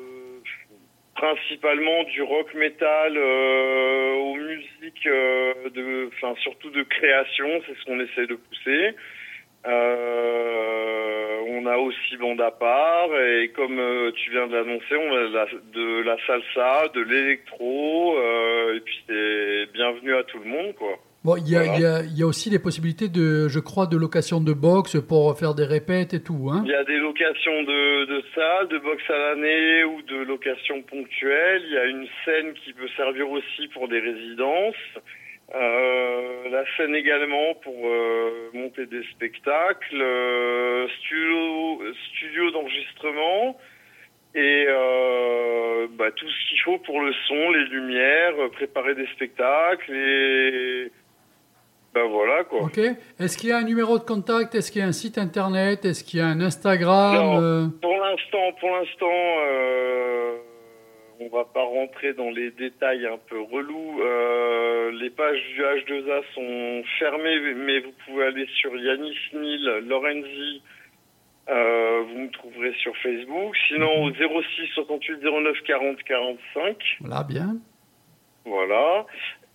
principalement 1.15 2.03
du 2.03 2.21
rock 2.21 2.53
metal 2.53 3.17
euh, 3.17 4.13
aux 4.13 4.35
musiques, 4.35 5.05
euh, 5.07 5.69
de, 5.71 6.09
enfin 6.13 6.33
surtout 6.41 6.69
de 6.69 6.83
création, 6.83 7.61
c'est 7.67 7.75
ce 7.77 7.83
qu'on 7.83 7.99
essaie 7.99 8.27
de 8.27 8.35
pousser. 8.35 8.95
Euh, 9.65 11.39
on 11.49 11.65
a 11.65 11.75
aussi 11.75 12.15
bande 12.15 12.39
à 12.39 12.51
part 12.51 13.09
et 13.19 13.49
comme 13.49 13.79
euh, 13.79 14.11
tu 14.13 14.31
viens 14.31 14.47
de 14.47 14.55
l'annoncer, 14.55 14.95
on 14.95 15.13
a 15.13 15.27
de 15.27 15.33
la, 15.33 15.45
de 15.73 16.01
la 16.03 16.17
salsa, 16.25 16.87
de 16.93 17.01
l'électro 17.01 18.17
euh, 18.17 18.77
et 18.77 18.79
puis 18.79 19.03
c'est 19.07 19.73
bienvenue 19.73 20.15
à 20.15 20.23
tout 20.23 20.39
le 20.39 20.45
monde 20.45 20.73
quoi. 20.75 20.97
Bon, 21.27 21.35
il 21.35 21.49
y, 21.51 21.57
a, 21.57 21.63
Voilà. 21.63 21.75
il 21.77 21.81
y 21.81 21.85
a- 21.85 22.01
il 22.03 22.17
y 22.17 22.23
a 22.23 22.25
aussi 22.25 22.49
des 22.49 22.57
possibilités 22.57 23.09
de, 23.09 23.49
je 23.49 23.59
crois, 23.59 23.85
de 23.85 23.97
location 23.97 24.39
de 24.39 24.53
box 24.53 24.95
pour 25.09 25.37
faire 25.37 25.53
des 25.55 25.65
répètes 25.65 26.13
et 26.13 26.23
tout. 26.23 26.47
Hein. 26.49 26.63
Il 26.65 26.71
y 26.71 26.73
a 26.73 26.85
des 26.85 26.95
locations 26.99 27.63
de, 27.63 28.05
de 28.05 28.23
salles, 28.33 28.69
de 28.69 28.77
box 28.77 29.03
à 29.09 29.17
l'année 29.17 29.83
ou 29.83 30.01
de 30.03 30.23
locations 30.23 30.81
ponctuelles. 30.83 31.63
Il 31.67 31.73
y 31.73 31.77
a 31.77 31.83
une 31.83 32.07
scène 32.23 32.53
qui 32.63 32.71
peut 32.71 32.87
servir 32.95 33.29
aussi 33.29 33.67
pour 33.73 33.89
des 33.89 33.99
résidences. 33.99 34.75
Euh, 35.53 36.49
la 36.49 36.63
scène 36.77 36.95
également 36.95 37.55
pour 37.55 37.75
euh, 37.75 38.49
monter 38.53 38.85
des 38.85 39.03
spectacles, 39.11 39.99
euh, 40.01 40.87
studio, 40.99 41.83
studio 42.07 42.51
d'enregistrement 42.51 43.57
et 44.33 44.65
bah, 45.97 46.11
tout 46.15 46.29
ce 46.29 46.49
qu'il 46.49 46.59
faut 46.61 46.77
pour 46.79 47.01
le 47.01 47.11
son, 47.27 47.51
les 47.51 47.65
lumières, 47.65 48.33
préparer 48.53 48.95
des 48.95 49.07
spectacles 49.07 49.91
et 49.93 50.91
ben 51.97 52.07
voilà 52.09 52.43
quoi. 52.43 52.61
Ok. 52.63 52.77
Est-ce 53.19 53.37
qu'il 53.37 53.49
y 53.49 53.51
a 53.51 53.57
un 53.57 53.63
numéro 53.63 53.97
de 53.97 54.03
contact? 54.03 54.53
Est-ce 54.55 54.71
qu'il 54.71 54.81
y 54.81 54.83
a 54.83 54.87
un 54.87 54.91
site 54.91 55.17
internet? 55.17 55.85
Est-ce 55.85 56.03
qu'il 56.03 56.19
y 56.19 56.21
a 56.21 56.27
un 56.27 56.41
Instagram? 56.41 57.43
Euh, 57.43 57.67
Pour 57.81 57.97
l'instant, 57.97 58.51
pour 58.59 58.69
l'instant, 58.69 59.05
euh, 59.11 60.35
on 61.19 61.29
va 61.29 61.45
pas 61.45 61.63
rentrer 61.63 62.13
dans 62.13 62.29
les 62.29 62.51
détails 62.51 63.05
un 63.07 63.17
peu 63.29 63.39
relous. 63.41 64.01
Euh, 64.01 64.91
les 64.91 65.09
pages 65.09 65.41
du 65.55 65.61
H2A 65.61 66.21
sont 66.35 66.83
fermées, 66.99 67.53
mais 67.55 67.79
vous 67.79 67.93
pouvez 68.05 68.25
aller 68.25 68.47
sur 68.59 68.75
Yanis 68.77 69.17
Nil 69.33 69.65
Lorenzi. 69.87 70.61
Euh, 71.49 72.03
vous 72.09 72.19
me 72.19 72.29
trouverez 72.31 72.73
sur 72.81 72.95
Facebook. 72.97 73.55
Sinon, 73.69 74.03
au 74.03 74.11
06 74.11 74.67
68 74.75 75.21
09 75.23 75.55
40 75.65 76.03
45. 76.03 76.75
Voilà, 77.01 77.23
bien. 77.23 77.55
Voilà. 78.45 79.05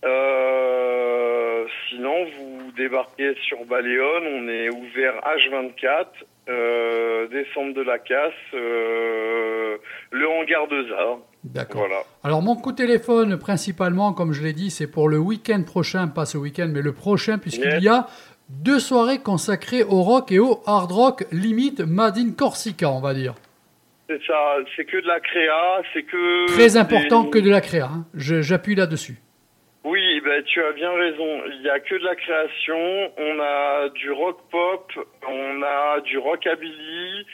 Euh, 0.05 1.65
sinon, 1.89 2.25
vous 2.37 2.71
débarquez 2.77 3.35
sur 3.47 3.63
Baléone, 3.65 4.23
on 4.27 4.47
est 4.49 4.69
ouvert 4.69 5.13
H24, 5.23 6.05
euh, 6.49 7.27
descente 7.27 7.73
de 7.73 7.81
la 7.81 7.99
casse, 7.99 8.33
euh, 8.53 9.77
le 10.11 10.27
hangar 10.27 10.67
de 10.67 10.87
Zar. 10.89 11.17
D'accord. 11.43 11.81
Voilà. 11.87 12.01
Alors, 12.23 12.41
mon 12.41 12.55
coup 12.55 12.71
de 12.71 12.77
téléphone, 12.77 13.37
principalement, 13.37 14.13
comme 14.13 14.33
je 14.33 14.43
l'ai 14.43 14.53
dit, 14.53 14.69
c'est 14.71 14.87
pour 14.87 15.07
le 15.09 15.17
week-end 15.17 15.63
prochain, 15.63 16.07
pas 16.07 16.25
ce 16.25 16.37
week-end, 16.37 16.69
mais 16.73 16.81
le 16.81 16.93
prochain, 16.93 17.37
puisqu'il 17.37 17.65
Yes. 17.71 17.83
y 17.83 17.87
a 17.89 18.07
deux 18.49 18.79
soirées 18.79 19.19
consacrées 19.19 19.83
au 19.83 20.01
rock 20.03 20.31
et 20.31 20.39
au 20.39 20.61
hard 20.65 20.91
rock, 20.91 21.25
limite 21.31 21.79
Made 21.81 22.17
in 22.17 22.31
Corsica, 22.37 22.89
on 22.89 22.99
va 23.01 23.13
dire. 23.13 23.35
C'est 24.09 24.21
ça, 24.27 24.55
c'est 24.75 24.83
que 24.85 24.97
de 25.01 25.07
la 25.07 25.19
créa, 25.21 25.81
c'est 25.93 26.03
que... 26.03 26.47
Très 26.53 26.75
important 26.77 27.23
des- 27.23 27.29
que 27.31 27.39
de 27.39 27.49
la 27.49 27.61
créa. 27.61 27.85
hein. 27.85 28.05
J'appuie 28.15 28.75
là-dessus. 28.75 29.17
Oui, 29.83 30.21
ben, 30.21 30.41
tu 30.43 30.63
as 30.63 30.71
bien 30.71 30.93
raison. 30.93 31.43
Il 31.47 31.61
y 31.61 31.69
a 31.69 31.79
que 31.79 31.95
de 31.95 32.05
la 32.05 32.15
création. 32.15 33.11
On 33.17 33.39
a 33.39 33.89
du 33.89 34.11
rock 34.11 34.39
pop, 34.49 34.91
on 35.27 35.61
a 35.61 35.99
du 36.01 36.17
rockabilly, 36.17 37.25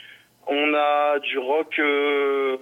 on 0.48 0.74
a 0.74 1.20
du 1.20 1.38
rock 1.38 1.78
euh, 1.78 2.56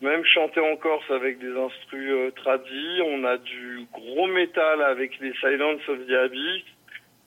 même 0.00 0.24
chanté 0.24 0.60
en 0.60 0.76
Corse 0.76 1.10
avec 1.10 1.38
des 1.40 1.54
instrus 1.54 2.10
euh, 2.10 2.30
tradis. 2.30 3.02
On 3.04 3.24
a 3.24 3.36
du 3.36 3.86
gros 3.92 4.26
métal 4.28 4.82
avec 4.82 5.20
les 5.20 5.34
Silence 5.34 5.86
of 5.88 5.98
the 6.06 6.12
Abyss. 6.12 6.64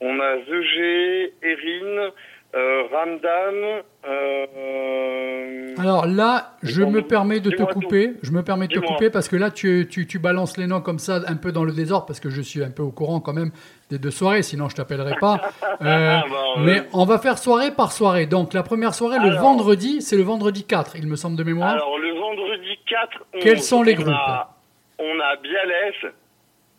On 0.00 0.18
a 0.18 0.38
ZG, 0.38 1.32
Erin, 1.42 2.12
euh, 2.54 2.82
Ramdam. 2.90 3.82
Euh, 4.08 5.74
Alors 5.78 6.06
là, 6.06 6.56
je 6.62 6.82
me 6.82 7.02
permets 7.02 7.40
de 7.40 7.50
te 7.50 7.56
tout. 7.56 7.66
couper. 7.66 8.14
Je 8.22 8.30
me 8.32 8.42
permets 8.42 8.66
de 8.68 8.74
te 8.74 8.80
couper 8.80 9.10
parce 9.10 9.28
que 9.28 9.36
là, 9.36 9.50
tu, 9.50 9.86
tu, 9.90 10.06
tu 10.06 10.18
balances 10.18 10.56
les 10.56 10.66
noms 10.66 10.80
comme 10.80 10.98
ça, 10.98 11.20
un 11.26 11.36
peu 11.36 11.52
dans 11.52 11.64
le 11.64 11.72
désordre, 11.72 12.06
parce 12.06 12.20
que 12.20 12.30
je 12.30 12.40
suis 12.40 12.62
un 12.64 12.70
peu 12.70 12.82
au 12.82 12.90
courant 12.90 13.20
quand 13.20 13.32
même 13.34 13.50
des 13.90 13.98
deux 13.98 14.10
soirées, 14.10 14.42
sinon 14.42 14.68
je 14.68 14.76
t'appellerai 14.76 15.14
pas. 15.20 15.40
Euh, 15.80 15.84
euh, 15.86 16.20
mais 16.58 16.82
on 16.92 17.04
va 17.04 17.18
faire 17.20 17.38
soirée 17.38 17.70
par 17.70 17.92
soirée. 17.92 18.26
Donc 18.26 18.52
la 18.52 18.64
première 18.64 18.94
soirée, 18.94 19.18
le 19.20 19.36
vendredi, 19.36 20.02
c'est 20.02 20.16
le 20.16 20.24
vendredi 20.24 20.64
4, 20.64 20.96
il 20.96 21.06
me 21.06 21.14
semble 21.14 21.36
de 21.36 21.44
mémoire. 21.44 21.70
Alors, 21.70 21.96
le 22.00 22.12
vendredi 22.18 22.76
4, 22.88 23.08
on- 23.32 23.38
Quels 23.38 23.60
sont 23.62 23.84
les 23.84 23.94
groupes 23.94 24.08
a, 24.08 24.56
on 24.98 25.04
a 25.20 25.36
Bialès. 25.36 25.94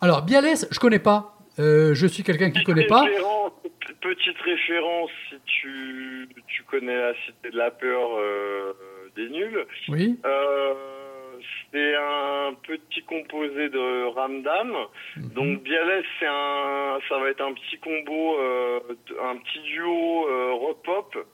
Alors, 0.01 0.23
Bialès, 0.23 0.67
je 0.69 0.79
connais 0.79 0.99
pas. 0.99 1.37
Euh, 1.59 1.93
je 1.93 2.07
suis 2.07 2.23
quelqu'un 2.23 2.51
qui 2.51 2.61
connaît 2.63 2.87
pas. 2.87 3.05
Petite 4.01 4.39
référence, 4.39 5.11
si 5.29 5.35
tu, 5.45 6.29
tu 6.47 6.63
connais 6.63 6.95
la 6.95 7.13
Cité 7.25 7.51
de 7.51 7.57
la 7.57 7.71
Peur 7.71 8.17
euh, 8.17 8.73
des 9.15 9.29
Nuls. 9.29 9.65
Oui. 9.89 10.19
Euh, 10.25 10.73
c'est 11.71 11.95
un 11.95 12.53
petit 12.63 13.01
composé 13.03 13.69
de 13.69 14.05
Ramdam. 14.05 14.75
Mhm. 15.15 15.29
Donc 15.33 15.63
Bialès, 15.63 16.05
c'est 16.19 16.27
un, 16.27 16.99
ça 17.07 17.17
va 17.17 17.29
être 17.29 17.41
un 17.41 17.53
petit 17.53 17.77
combo, 17.79 18.39
euh, 18.39 18.79
un 19.21 19.37
petit 19.37 19.59
duo 19.61 20.27
euh, 20.27 20.53
rock 20.53 20.83
pop, 20.83 21.27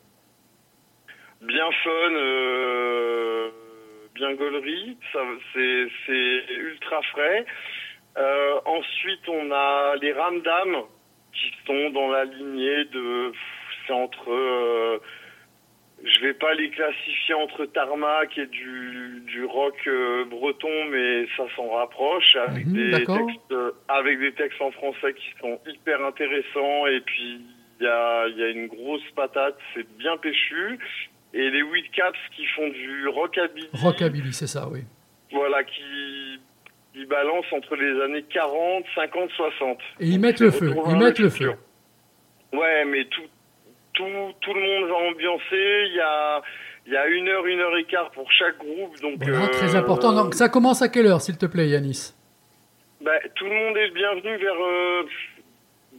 bien 1.41 1.71
fun, 1.83 2.13
euh, 2.13 3.49
bien 4.13 4.33
gaulerie. 4.33 4.97
Ça, 5.13 5.19
c'est, 5.53 5.87
c'est 6.05 6.53
ultra 6.53 7.01
frais. 7.13 7.45
Euh, 8.17 8.59
ensuite, 8.65 9.27
on 9.27 9.51
a 9.51 9.95
les 10.01 10.13
Ramdam 10.13 10.83
qui 11.35 11.51
sont 11.67 11.89
dans 11.91 12.09
la 12.09 12.25
lignée 12.25 12.85
de, 12.85 13.31
c'est 13.85 13.93
entre 13.93 14.31
euh, 14.31 14.97
je 16.03 16.19
vais 16.21 16.33
pas 16.33 16.53
les 16.53 16.69
classifier 16.69 17.33
entre 17.35 17.65
tarmac 17.65 18.37
et 18.37 18.45
du, 18.47 19.21
du 19.25 19.45
rock 19.45 19.75
euh, 19.87 20.25
breton, 20.25 20.85
mais 20.91 21.25
ça 21.37 21.43
s'en 21.55 21.69
rapproche 21.69 22.35
avec 22.35 22.65
Mhm, 22.67 22.73
des 22.91 23.05
textes 23.05 23.51
euh, 23.51 23.71
avec 23.87 24.19
des 24.19 24.33
textes 24.33 24.61
en 24.61 24.71
français 24.71 25.13
qui 25.13 25.29
sont 25.39 25.59
hyper 25.67 26.03
intéressants 26.05 26.87
et 26.87 26.99
puis 27.01 27.41
il 27.79 27.83
y 27.83 27.87
a, 27.87 28.27
y 28.27 28.43
a 28.43 28.49
une 28.49 28.67
grosse 28.67 29.03
patate, 29.15 29.57
c'est 29.73 29.87
bien 29.97 30.15
péchu. 30.17 30.79
et 31.33 31.49
les 31.49 31.61
Wildcats 31.63 32.13
qui 32.35 32.45
font 32.47 32.69
du 32.69 33.07
rockabilly. 33.09 33.67
Rockabilly, 33.73 34.31
c'est 34.33 34.47
ça, 34.47 34.67
oui. 34.69 34.81
Voilà, 35.31 35.63
qui, 35.65 35.81
qui 36.95 37.05
balancent 37.05 37.51
entre 37.51 37.75
les 37.75 38.01
années 38.01 38.23
40, 38.31 38.85
50, 38.95 39.29
60. 39.35 39.77
Et 39.99 40.07
ils 40.07 40.19
mettent 40.19 40.39
le 40.39 40.51
feu, 40.51 40.73
ils 40.89 40.95
mettent 40.95 41.19
le 41.19 41.29
feu. 41.29 41.53
Ouais, 42.53 42.85
mais 42.85 43.03
tout, 43.05 43.23
tout, 43.93 44.03
tout 44.39 44.53
le 44.53 44.61
monde 44.61 44.89
va 44.89 44.95
ambiancer. 45.09 45.85
Il 45.89 45.95
y 45.95 45.99
a, 45.99 46.41
il 46.87 46.93
y 46.93 46.97
a 46.97 47.07
une 47.07 47.27
heure, 47.27 47.45
une 47.45 47.59
heure 47.59 47.75
et 47.77 47.83
quart 47.83 48.11
pour 48.11 48.31
chaque 48.31 48.57
groupe. 48.57 48.99
Donc, 49.01 49.15
Voilà, 49.21 49.43
euh, 49.43 49.47
très 49.47 49.75
important. 49.75 50.13
Donc 50.13 50.33
ça 50.35 50.47
commence 50.47 50.81
à 50.81 50.87
quelle 50.87 51.07
heure, 51.07 51.21
s'il 51.21 51.37
te 51.37 51.45
plaît, 51.45 51.67
Yanis? 51.67 52.13
Bah, 53.01 53.11
tout 53.35 53.45
le 53.45 53.53
monde 53.53 53.77
est 53.77 53.91
bienvenu 53.91 54.37
vers 54.37 54.55
euh, 54.55 55.03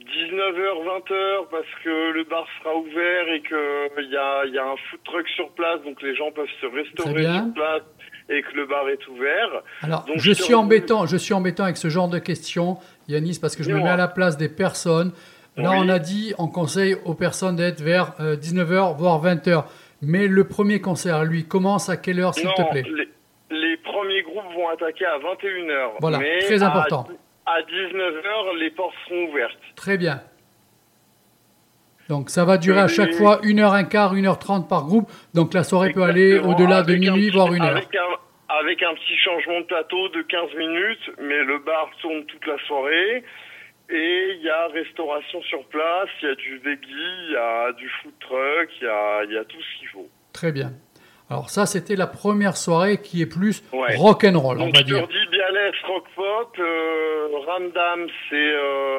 19h, 0.00 0.84
20h 0.84 1.48
parce 1.50 1.66
que 1.84 2.12
le 2.12 2.24
bar 2.24 2.46
sera 2.58 2.74
ouvert 2.74 3.28
et 3.28 3.42
qu'il 3.42 4.10
y 4.10 4.16
a, 4.16 4.46
y 4.46 4.58
a 4.58 4.64
un 4.64 4.76
food 4.76 5.00
truck 5.04 5.28
sur 5.28 5.50
place, 5.50 5.82
donc 5.82 6.00
les 6.00 6.16
gens 6.16 6.30
peuvent 6.32 6.48
se 6.60 6.66
restaurer 6.66 7.24
sur 7.24 7.52
place 7.54 7.82
et 8.28 8.42
que 8.42 8.52
le 8.56 8.66
bar 8.66 8.88
est 8.88 9.06
ouvert. 9.08 9.62
Alors, 9.82 10.04
Donc, 10.04 10.16
je 10.18 10.32
je 10.32 10.32
suis 10.32 10.54
embêtant, 10.54 11.06
je 11.06 11.16
suis 11.16 11.34
embêtant 11.34 11.64
avec 11.64 11.76
ce 11.76 11.88
genre 11.88 12.08
de 12.08 12.18
questions, 12.18 12.78
Yanis, 13.08 13.38
parce 13.40 13.54
que 13.56 13.62
je 13.62 13.70
me 13.70 13.76
mets 13.80 13.88
à 13.88 13.96
la 13.96 14.08
place 14.08 14.36
des 14.36 14.48
personnes. 14.48 15.12
Là, 15.56 15.70
Oui. 15.70 15.76
on 15.80 15.88
a 15.88 15.98
dit, 15.98 16.34
on 16.38 16.48
conseille 16.48 16.96
aux 17.06 17.14
personnes 17.14 17.56
d'être 17.56 17.80
vers 17.80 18.12
19h, 18.20 18.96
voire 18.96 19.22
20h. 19.22 19.64
Mais 20.02 20.26
le 20.26 20.44
premier 20.44 20.80
concert, 20.80 21.24
lui, 21.24 21.44
commence 21.46 21.88
à 21.88 21.96
quelle 21.96 22.20
heure, 22.20 22.34
s'il 22.34 22.48
te 22.52 22.70
plaît 22.70 22.82
les, 22.84 23.08
les 23.56 23.76
premiers 23.78 24.22
groupes 24.22 24.52
vont 24.54 24.68
attaquer 24.68 25.06
à 25.06 25.18
21h. 25.18 25.92
Voilà, 26.00 26.18
mais 26.18 26.38
très 26.40 26.62
à- 26.62 26.66
important. 26.66 27.06
À, 27.46 27.62
19h, 27.62 28.58
les 28.58 28.70
portes 28.70 28.92
seront 29.08 29.28
ouvertes. 29.30 29.56
Très 29.76 29.96
bien. 29.96 30.20
Donc, 32.08 32.30
ça 32.30 32.44
va 32.44 32.56
durer 32.58 32.80
à 32.80 32.88
chaque 32.88 33.12
fois 33.14 33.40
1h15, 33.42 34.14
1h30 34.14 34.68
par 34.68 34.84
groupe. 34.84 35.10
Donc, 35.34 35.54
la 35.54 35.64
soirée 35.64 35.92
peut 35.92 36.02
aller 36.02 36.38
au-delà 36.38 36.82
de 36.82 36.94
minuit, 36.94 37.30
voire 37.30 37.52
une 37.52 37.62
heure. 37.62 37.76
Avec 37.76 37.94
un, 37.96 38.54
avec 38.60 38.82
un 38.82 38.94
petit 38.94 39.16
changement 39.18 39.60
de 39.60 39.66
plateau 39.66 40.08
de 40.10 40.22
15 40.22 40.54
minutes, 40.56 41.10
mais 41.20 41.42
le 41.42 41.58
bar 41.58 41.90
tourne 42.00 42.24
toute 42.26 42.46
la 42.46 42.56
soirée. 42.66 43.24
Et 43.88 44.36
il 44.38 44.42
y 44.42 44.48
a 44.50 44.66
restauration 44.68 45.40
sur 45.42 45.64
place, 45.66 46.08
il 46.22 46.28
y 46.28 46.32
a 46.32 46.34
du 46.34 46.58
veggie, 46.58 47.26
il 47.28 47.32
y 47.32 47.36
a 47.36 47.72
du 47.72 47.88
food 48.02 48.12
truck, 48.20 48.68
il 48.80 48.84
y 48.84 48.88
a, 48.88 49.24
y 49.24 49.36
a 49.38 49.44
tout 49.44 49.58
ce 49.60 49.78
qu'il 49.78 49.88
faut. 49.88 50.08
Très 50.32 50.50
bien. 50.52 50.72
Alors, 51.30 51.50
ça, 51.50 51.66
c'était 51.66 51.96
la 51.96 52.06
première 52.06 52.56
soirée 52.56 53.00
qui 53.00 53.20
est 53.22 53.26
plus 53.26 53.62
Ouais. 53.72 53.96
rock'n'roll, 53.96 54.60
on 54.60 54.70
va 54.70 54.82
dire. 54.82 55.06
Bialès, 55.30 55.74
Rock 55.88 56.04
Pop, 56.14 56.56
euh, 56.58 57.28
Ramdam, 57.46 58.06
c'est 58.30 58.36
euh, 58.36 58.98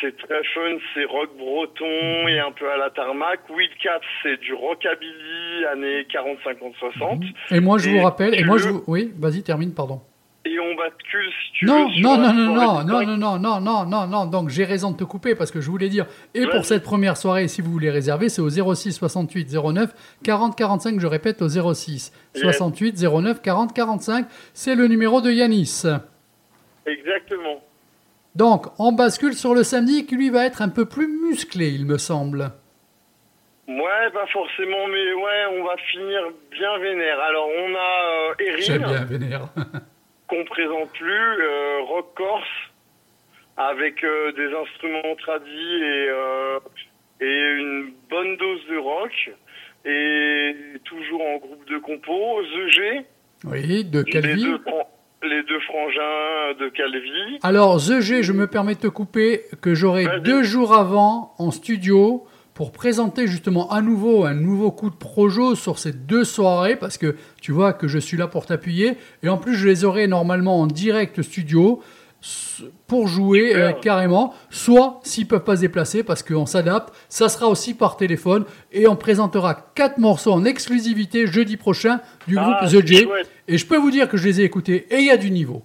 c'est 0.00 0.16
très 0.16 0.42
fun, 0.54 0.76
c'est 0.94 1.04
rock 1.04 1.30
breton 1.36 2.28
et 2.28 2.38
un 2.38 2.52
peu 2.52 2.70
à 2.70 2.76
la 2.76 2.90
tarmac. 2.90 3.40
Wildcat, 3.48 4.00
c'est 4.22 4.40
du 4.40 4.54
rockabilly 4.54 5.64
années 5.72 6.06
40, 6.12 6.38
50, 6.44 6.74
60. 6.78 7.22
Et 7.50 7.60
moi, 7.60 7.78
je 7.78 7.88
Et 7.88 7.92
vous 7.98 8.02
rappelle, 8.04 8.34
et 8.34 8.44
moi, 8.44 8.58
je 8.58 8.68
vous... 8.68 8.84
Oui, 8.86 9.12
vas-y, 9.18 9.42
termine, 9.42 9.72
pardon. 9.74 10.00
Et 10.46 10.58
on 10.58 10.74
bascule, 10.74 11.30
si 11.44 11.52
tu 11.52 11.66
Non, 11.66 11.86
veux, 11.86 12.00
non, 12.00 12.16
non, 12.16 12.32
non, 12.32 12.54
non, 12.54 12.84
non, 12.84 13.16
non, 13.16 13.38
non, 13.38 13.60
non, 13.60 13.84
non, 13.84 14.06
non. 14.06 14.24
Donc 14.24 14.48
j'ai 14.48 14.64
raison 14.64 14.90
de 14.90 14.96
te 14.96 15.04
couper 15.04 15.34
parce 15.34 15.50
que 15.50 15.60
je 15.60 15.70
voulais 15.70 15.90
dire, 15.90 16.06
et 16.34 16.46
pour 16.46 16.64
cette 16.64 16.82
première 16.82 17.18
soirée, 17.18 17.46
si 17.46 17.60
vous 17.60 17.70
voulez 17.70 17.90
réserver, 17.90 18.30
c'est 18.30 18.40
au 18.40 18.48
06 18.48 18.94
68 18.94 19.52
09 19.52 19.90
40 20.24 20.56
45. 20.56 20.98
Je 20.98 21.06
répète, 21.06 21.42
au 21.42 21.48
06 21.48 22.12
68 22.36 22.96
09 23.02 23.42
40 23.42 23.74
45. 23.74 24.26
C'est 24.54 24.74
le 24.74 24.88
numéro 24.88 25.20
de 25.20 25.30
Yanis. 25.30 25.82
Exactement. 26.86 27.62
Donc 28.36 28.66
on 28.78 28.92
bascule 28.92 29.34
sur 29.34 29.54
le 29.54 29.62
samedi 29.64 30.06
qui 30.06 30.16
lui 30.16 30.30
va 30.30 30.46
être 30.46 30.62
un 30.62 30.68
peu 30.68 30.84
plus 30.86 31.08
musclé, 31.08 31.68
il 31.70 31.84
me 31.86 31.98
semble. 31.98 32.52
Ouais, 33.68 34.10
pas 34.12 34.26
forcément, 34.32 34.86
mais 34.88 35.12
ouais, 35.14 35.58
on 35.60 35.64
va 35.64 35.76
finir 35.92 36.20
bien 36.50 36.78
vénère. 36.78 37.20
Alors, 37.20 37.46
on 37.48 37.74
a 37.74 38.32
euh, 38.40 38.54
J'aime 38.58 38.82
Erin, 38.82 38.92
bien, 38.92 39.04
Vénère. 39.04 39.48
qu'on 40.28 40.44
présente 40.44 40.90
plus, 40.92 41.08
euh, 41.42 41.80
rock 41.82 42.12
corse, 42.16 42.48
avec 43.56 44.02
euh, 44.02 44.32
des 44.32 44.52
instruments 44.56 45.14
tradis 45.18 45.82
et, 45.82 46.08
euh, 46.10 46.58
et 47.20 47.60
une 47.60 47.92
bonne 48.10 48.36
dose 48.38 48.60
de 48.70 48.76
rock, 48.78 49.30
et 49.84 50.56
toujours 50.84 51.20
en 51.22 51.36
groupe 51.38 51.68
de 51.70 51.78
compos. 51.78 52.42
The 52.42 52.68
G, 52.70 53.06
Oui, 53.44 53.84
de 53.84 54.00
les 54.00 54.10
Calvi. 54.10 54.42
deux, 54.42 54.58
les 55.22 55.42
deux 55.42 55.60
frangins 55.60 56.54
de 56.58 56.68
Calvi. 56.68 57.38
Alors, 57.42 57.78
The 57.78 58.00
G, 58.00 58.22
je 58.22 58.32
me 58.32 58.46
permets 58.46 58.74
de 58.74 58.80
te 58.80 58.86
couper, 58.86 59.42
que 59.60 59.74
j'aurai 59.74 60.06
deux 60.24 60.42
jours 60.42 60.74
avant 60.74 61.34
en 61.38 61.50
studio 61.50 62.24
pour 62.54 62.72
présenter 62.72 63.26
justement 63.26 63.70
à 63.70 63.80
nouveau 63.80 64.24
un 64.24 64.34
nouveau 64.34 64.70
coup 64.70 64.90
de 64.90 64.94
projo 64.94 65.54
sur 65.54 65.78
ces 65.78 65.92
deux 65.92 66.24
soirées, 66.24 66.76
parce 66.76 66.98
que 66.98 67.16
tu 67.40 67.52
vois 67.52 67.72
que 67.72 67.88
je 67.88 67.98
suis 67.98 68.16
là 68.16 68.26
pour 68.26 68.46
t'appuyer, 68.46 68.96
et 69.22 69.28
en 69.28 69.38
plus 69.38 69.54
je 69.54 69.66
les 69.66 69.84
aurai 69.84 70.06
normalement 70.06 70.60
en 70.60 70.66
direct 70.66 71.22
studio 71.22 71.82
pour 72.86 73.08
jouer 73.08 73.54
euh, 73.56 73.72
carrément, 73.72 74.34
soit 74.50 75.00
s'ils 75.02 75.26
peuvent 75.26 75.44
pas 75.44 75.56
se 75.56 75.62
déplacer, 75.62 76.02
parce 76.04 76.22
qu'on 76.22 76.44
s'adapte, 76.46 76.92
ça 77.08 77.28
sera 77.28 77.46
aussi 77.48 77.74
par 77.74 77.96
téléphone, 77.96 78.44
et 78.72 78.86
on 78.86 78.96
présentera 78.96 79.54
quatre 79.74 79.98
morceaux 79.98 80.32
en 80.32 80.44
exclusivité 80.44 81.26
jeudi 81.26 81.56
prochain 81.56 82.00
du 82.28 82.34
groupe 82.36 82.54
Ah, 82.60 82.66
The 82.66 82.70
c'est 82.80 82.86
J, 82.86 83.02
chouette. 83.04 83.30
et 83.48 83.56
je 83.58 83.66
peux 83.66 83.76
vous 83.78 83.90
dire 83.90 84.08
que 84.08 84.16
je 84.16 84.26
les 84.26 84.40
ai 84.40 84.44
écoutés, 84.44 84.86
et 84.90 84.98
il 84.98 85.06
y 85.06 85.10
a 85.10 85.16
du 85.16 85.30
niveau. 85.30 85.62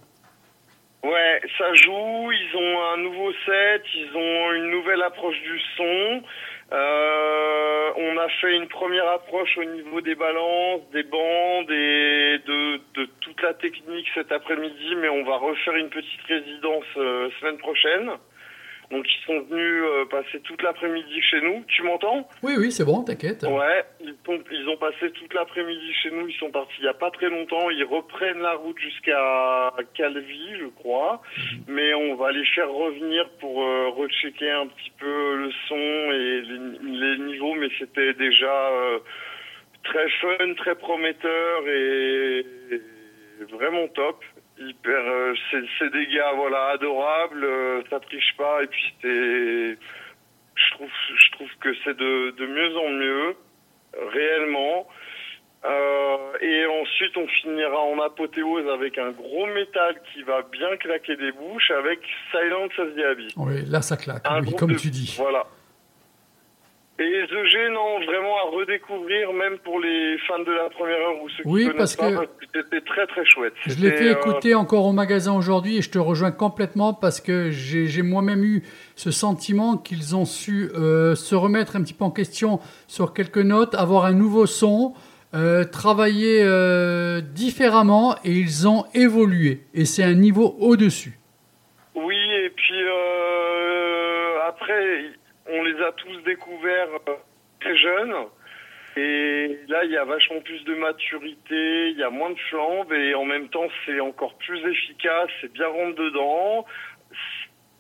Ouais, 1.03 1.41
ça 1.57 1.71
joue, 1.73 2.31
ils 2.31 2.57
ont 2.57 2.93
un 2.93 2.97
nouveau 3.03 3.31
set, 3.45 3.83
ils 3.95 4.09
ont 4.15 4.53
une 4.55 4.71
nouvelle 4.71 5.01
approche 5.03 5.35
du 5.41 5.59
son. 5.77 6.21
Euh, 6.73 7.91
on 7.95 8.17
a 8.17 8.27
fait 8.41 8.55
une 8.55 8.67
première 8.67 9.07
approche 9.09 9.57
au 9.57 9.63
niveau 9.65 10.01
des 10.01 10.15
balances, 10.15 10.81
des 10.91 11.03
bandes 11.03 11.69
et 11.69 12.39
de, 12.45 13.05
toute 13.21 13.41
la 13.41 13.53
technique 13.53 14.07
cet 14.13 14.31
après-midi, 14.31 14.95
mais 14.97 15.09
on 15.09 15.23
va 15.23 15.37
refaire 15.37 15.75
une 15.75 15.89
petite 15.89 16.21
résidence 16.27 16.85
euh, 16.97 17.29
semaine 17.39 17.57
prochaine. 17.57 18.11
Donc 18.91 19.05
ils 19.07 19.25
sont 19.25 19.39
venus 19.49 19.83
euh, 19.83 20.05
passer 20.05 20.39
toute 20.41 20.61
l'après-midi 20.61 21.21
chez 21.21 21.41
nous. 21.41 21.63
Tu 21.67 21.81
m'entends? 21.83 22.27
Oui, 22.43 22.53
oui, 22.57 22.71
c'est 22.71 22.85
bon, 22.85 23.03
t'inquiète. 23.03 23.43
Ouais, 23.43 23.83
ils, 24.01 24.13
sont- 24.25 24.43
ils 24.51 24.69
ont 24.69 24.77
passé 24.77 25.09
toute 25.11 25.33
l'après-midi 25.33 25.93
chez 26.03 26.11
nous. 26.11 26.27
Ils 26.27 26.35
sont 26.37 26.51
partis 26.51 26.75
il 26.79 26.85
y 26.85 26.87
a 26.87 26.93
pas 26.93 27.09
très 27.11 27.29
longtemps. 27.29 27.69
Ils 27.71 27.83
reprennent 27.83 28.39
la 28.41 28.53
route 28.53 28.77
jusqu'à 28.79 29.73
Calvi, 29.95 30.49
je 30.59 30.67
crois. 30.67 31.21
Mais 31.67 31.93
on 31.95 32.15
va 32.15 32.31
les 32.31 32.45
faire 32.45 32.69
revenir 32.71 33.27
pour 33.39 33.63
euh, 33.63 33.89
rechecker 33.89 34.51
un 34.51 34.67
petit 34.67 34.91
peu 34.99 35.35
le 35.37 35.51
son 35.67 35.75
et 35.75 36.41
les, 36.41 36.99
les 36.99 37.17
niveaux. 37.23 37.55
Mais 37.55 37.69
c'était 37.79 38.13
déjà 38.13 38.69
euh, 38.71 38.99
très 39.83 40.09
fun, 40.21 40.53
très 40.57 40.75
prometteur 40.75 41.67
et, 41.67 42.45
et 42.71 42.81
vraiment 43.51 43.87
top. 43.89 44.23
Hyper, 44.57 44.99
euh, 45.05 45.33
c'est 45.51 45.63
c'est 45.77 45.91
des 45.91 46.07
gars 46.07 46.31
voilà 46.35 46.67
adorables. 46.69 47.43
euh, 47.43 47.81
ça 47.89 47.99
triche 47.99 48.33
pas 48.37 48.63
et 48.63 48.67
puis 48.67 48.93
c'est 49.01 49.77
je 50.57 50.71
trouve, 50.75 50.89
je 51.17 51.31
trouve 51.33 51.49
que 51.59 51.69
c'est 51.83 51.97
de, 51.97 52.31
de 52.31 52.45
mieux 52.47 52.77
en 52.77 52.89
mieux, 52.91 53.35
réellement. 54.13 54.87
Euh, 55.65 56.17
et 56.41 56.65
ensuite, 56.67 57.17
on 57.17 57.27
finira 57.27 57.77
en 57.81 57.99
apothéose 57.99 58.69
avec 58.69 58.97
un 58.97 59.11
gros 59.11 59.47
métal 59.47 59.99
qui 60.13 60.21
va 60.23 60.43
bien 60.43 60.77
claquer 60.77 61.15
des 61.17 61.31
bouches 61.33 61.71
avec 61.71 61.99
Silence 62.31 62.71
as 62.77 62.85
the. 62.95 63.33
Oui, 63.35 63.65
là 63.67 63.81
ça 63.81 63.97
claque, 63.97 64.23
oui, 64.41 64.55
comme 64.55 64.71
de- 64.73 64.77
tu 64.77 64.89
dis. 64.91 65.15
Voilà. 65.17 65.45
Et 66.97 67.03
G, 67.27 67.69
non, 67.73 67.99
vraiment 68.05 68.37
à 68.37 68.55
redécouvrir, 68.55 69.33
même 69.33 69.57
pour 69.57 69.81
les 69.81 70.17
fans 70.27 70.39
de 70.39 70.51
la 70.53 70.69
première 70.69 70.97
heure 70.97 71.21
ou 71.21 71.27
ceux 71.29 71.43
qui 71.43 71.49
Oui, 71.49 71.69
parce 71.77 71.97
pas, 71.97 72.09
que- 72.09 72.15
parce 72.15 72.27
que 72.27 72.45
c'était 72.53 72.79
très 72.85 73.05
très 73.07 73.25
chouette. 73.25 73.53
Je 73.65 73.75
l'ai 73.81 73.91
fait 73.91 74.07
euh, 74.07 74.13
écouter 74.13 74.55
encore 74.55 74.85
au 74.85 74.93
magasin 74.93 75.35
aujourd'hui 75.35 75.77
et 75.77 75.81
je 75.81 75.89
te 75.89 75.99
rejoins 75.99 76.31
complètement 76.31 76.93
parce 76.93 77.19
que 77.19 77.51
j'ai 77.51 78.01
moi-même 78.01 78.45
eu 78.45 78.63
ce 78.95 79.11
sentiment 79.11 79.75
qu'ils 79.75 80.15
ont 80.15 80.23
su 80.23 80.69
euh, 80.73 81.15
se 81.15 81.35
remettre 81.35 81.75
un 81.75 81.81
petit 81.83 81.93
peu 81.93 82.05
en 82.05 82.11
question 82.11 82.59
sur 82.87 83.13
quelques 83.13 83.39
notes, 83.39 83.75
avoir 83.75 84.05
un 84.05 84.13
nouveau 84.13 84.45
son, 84.45 84.93
euh, 85.33 85.65
travailler 85.65 86.45
différemment 87.33 88.15
et 88.23 88.31
ils 88.31 88.69
ont 88.69 88.85
évolué. 88.93 89.63
Et 89.73 89.83
c'est 89.83 90.03
un 90.03 90.13
niveau 90.13 90.55
au-dessus. 90.59 91.19
Oui, 91.93 92.15
et 92.45 92.49
puis 92.51 92.81
euh, 92.83 94.39
après, 94.47 95.05
on 95.47 95.63
les 95.63 95.74
tous 95.93 96.17
découverts 96.25 96.89
euh, 97.07 97.15
très 97.59 97.77
jeunes. 97.77 98.15
Et 98.97 99.59
là, 99.67 99.83
il 99.83 99.91
y 99.91 99.97
a 99.97 100.05
vachement 100.05 100.39
plus 100.41 100.63
de 100.63 100.75
maturité, 100.75 101.89
il 101.89 101.97
y 101.97 102.03
a 102.03 102.09
moins 102.09 102.29
de 102.29 102.39
flambe, 102.49 102.93
et 102.93 103.13
en 103.13 103.25
même 103.25 103.49
temps, 103.49 103.67
c'est 103.85 103.99
encore 103.99 104.35
plus 104.35 104.59
efficace, 104.59 105.29
c'est 105.41 105.51
bien 105.51 105.67
rentre 105.67 105.95
dedans, 105.97 106.65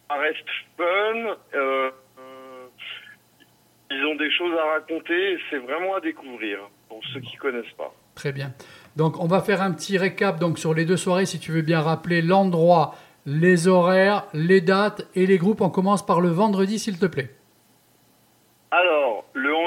ça 0.09 0.15
reste 0.17 0.49
fun. 0.77 1.37
euh, 1.53 1.91
ils 3.91 4.05
ont 4.05 4.15
des 4.15 4.31
choses 4.31 4.57
à 4.57 4.65
raconter, 4.73 5.37
c'est 5.49 5.57
vraiment 5.57 5.95
à 5.95 6.01
découvrir 6.01 6.59
pour 6.89 7.01
ceux 7.13 7.19
qui 7.21 7.35
connaissent 7.37 7.73
pas. 7.77 7.93
Très 8.15 8.31
bien. 8.31 8.53
Donc 8.95 9.19
on 9.19 9.27
va 9.27 9.41
faire 9.41 9.61
un 9.61 9.71
petit 9.71 9.97
récap 9.97 10.39
donc 10.39 10.57
sur 10.57 10.73
les 10.73 10.85
deux 10.85 10.97
soirées 10.97 11.25
si 11.25 11.39
tu 11.39 11.51
veux 11.51 11.61
bien 11.61 11.81
rappeler 11.81 12.21
l'endroit, 12.21 12.95
les 13.25 13.67
horaires, 13.67 14.25
les 14.33 14.61
dates 14.61 15.07
et 15.15 15.25
les 15.25 15.37
groupes. 15.37 15.61
On 15.61 15.69
commence 15.69 16.05
par 16.05 16.21
le 16.21 16.29
vendredi 16.29 16.79
s'il 16.79 16.97
te 16.97 17.05
plaît. 17.05 17.29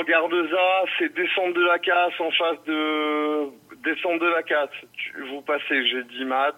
Gardeza, 0.09 0.85
c'est 0.99 1.15
descendre 1.15 1.53
de 1.53 1.65
la 1.67 1.79
casse 1.79 2.19
en 2.19 2.31
face 2.31 2.65
de 2.67 3.49
descendre 3.85 4.21
de 4.21 4.31
la 4.31 4.43
casse. 4.43 4.71
Vous 5.29 5.43
passez 5.43 5.87
j'ai 5.87 6.03
dit 6.05 6.25
mat, 6.25 6.57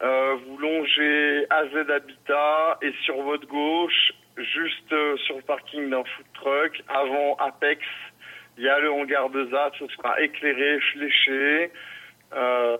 euh, 0.00 0.36
vous 0.46 0.58
longez 0.58 1.46
AZ 1.50 1.74
Habitat 1.90 2.78
et 2.82 2.92
sur 3.04 3.20
votre 3.22 3.48
gauche, 3.48 4.12
juste 4.36 4.92
euh, 4.92 5.16
sur 5.26 5.36
le 5.36 5.42
parking 5.42 5.90
d'un 5.90 6.04
food 6.04 6.26
truck, 6.34 6.82
avant 6.88 7.34
Apex, 7.40 7.82
il 8.58 8.64
y 8.64 8.68
a 8.68 8.78
le 8.78 8.92
hangar 8.92 9.28
de 9.30 9.46
ZAT, 9.46 9.72
ce 9.78 9.86
sera 9.88 10.20
éclairé, 10.20 10.78
fléché. 10.92 11.72
Euh, 12.32 12.76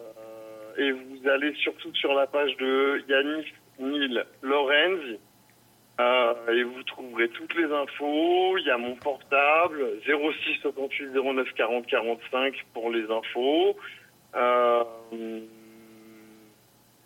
et 0.77 0.93
vous 0.93 1.29
allez 1.29 1.55
surtout 1.55 1.93
sur 1.97 2.15
la 2.15 2.29
page 2.29 2.57
de 2.59 3.03
Yanis 3.09 3.53
Nil 3.81 4.25
Lorenz. 4.43 5.19
Euh, 6.01 6.33
et 6.53 6.63
vous 6.63 6.83
trouverez 6.85 7.29
toutes 7.31 7.55
les 7.57 7.65
infos. 7.65 8.57
Il 8.59 8.65
y 8.67 8.71
a 8.71 8.79
mon 8.79 8.95
portable 8.95 9.85
06 10.07 10.61
68 10.63 11.11
09 11.13 11.49
40 11.57 11.87
45 11.87 12.55
pour 12.73 12.91
les 12.91 13.05
infos. 13.11 13.77
Euh, 14.37 14.85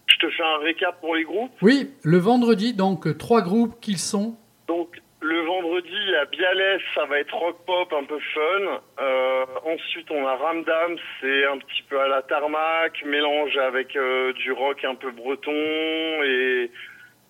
je 0.07 0.17
te 0.19 0.31
fais 0.31 0.43
un 0.43 0.59
récap 0.59 1.01
pour 1.01 1.15
les 1.15 1.25
groupes. 1.25 1.53
Oui, 1.63 1.91
le 2.03 2.19
vendredi, 2.19 2.75
donc 2.75 3.17
trois 3.17 3.41
groupes 3.41 3.81
qu'ils 3.81 3.99
sont. 3.99 4.37
Donc 4.69 5.01
le 5.23 5.41
vendredi 5.41 6.15
à 6.21 6.27
Bialès, 6.27 6.83
ça 6.95 7.07
va 7.07 7.19
être 7.19 7.35
rock 7.35 7.65
pop 7.65 7.91
un 7.99 8.05
peu 8.05 8.19
fun. 8.19 8.81
Euh, 9.01 9.45
ensuite, 9.65 10.11
on 10.11 10.27
a 10.27 10.35
Ramdam, 10.37 10.97
c'est 11.21 11.47
un 11.47 11.57
petit 11.57 11.83
peu 11.89 11.99
à 11.99 12.09
la 12.09 12.21
tarmac, 12.21 13.03
mélange 13.07 13.57
avec 13.57 13.97
du 14.35 14.53
rock 14.53 14.85
un 14.85 14.97
peu 14.97 15.13
breton 15.13 15.51
et, 15.53 16.71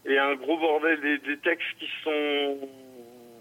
et 0.07 0.19
un 0.19 0.35
gros 0.35 0.59
bordel 0.59 1.01
des, 1.01 1.19
des 1.19 1.37
textes 1.39 1.79
qui 1.79 1.89
sont 2.03 2.69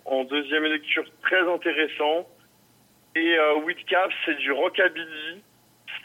en 0.05 0.23
deuxième 0.23 0.65
lecture 0.65 1.05
très 1.21 1.41
intéressants. 1.41 2.27
Et 3.15 3.37
euh, 3.37 3.55
Whitcap, 3.55 4.11
c'est 4.25 4.37
du 4.37 4.51
rockabilly. 4.51 5.41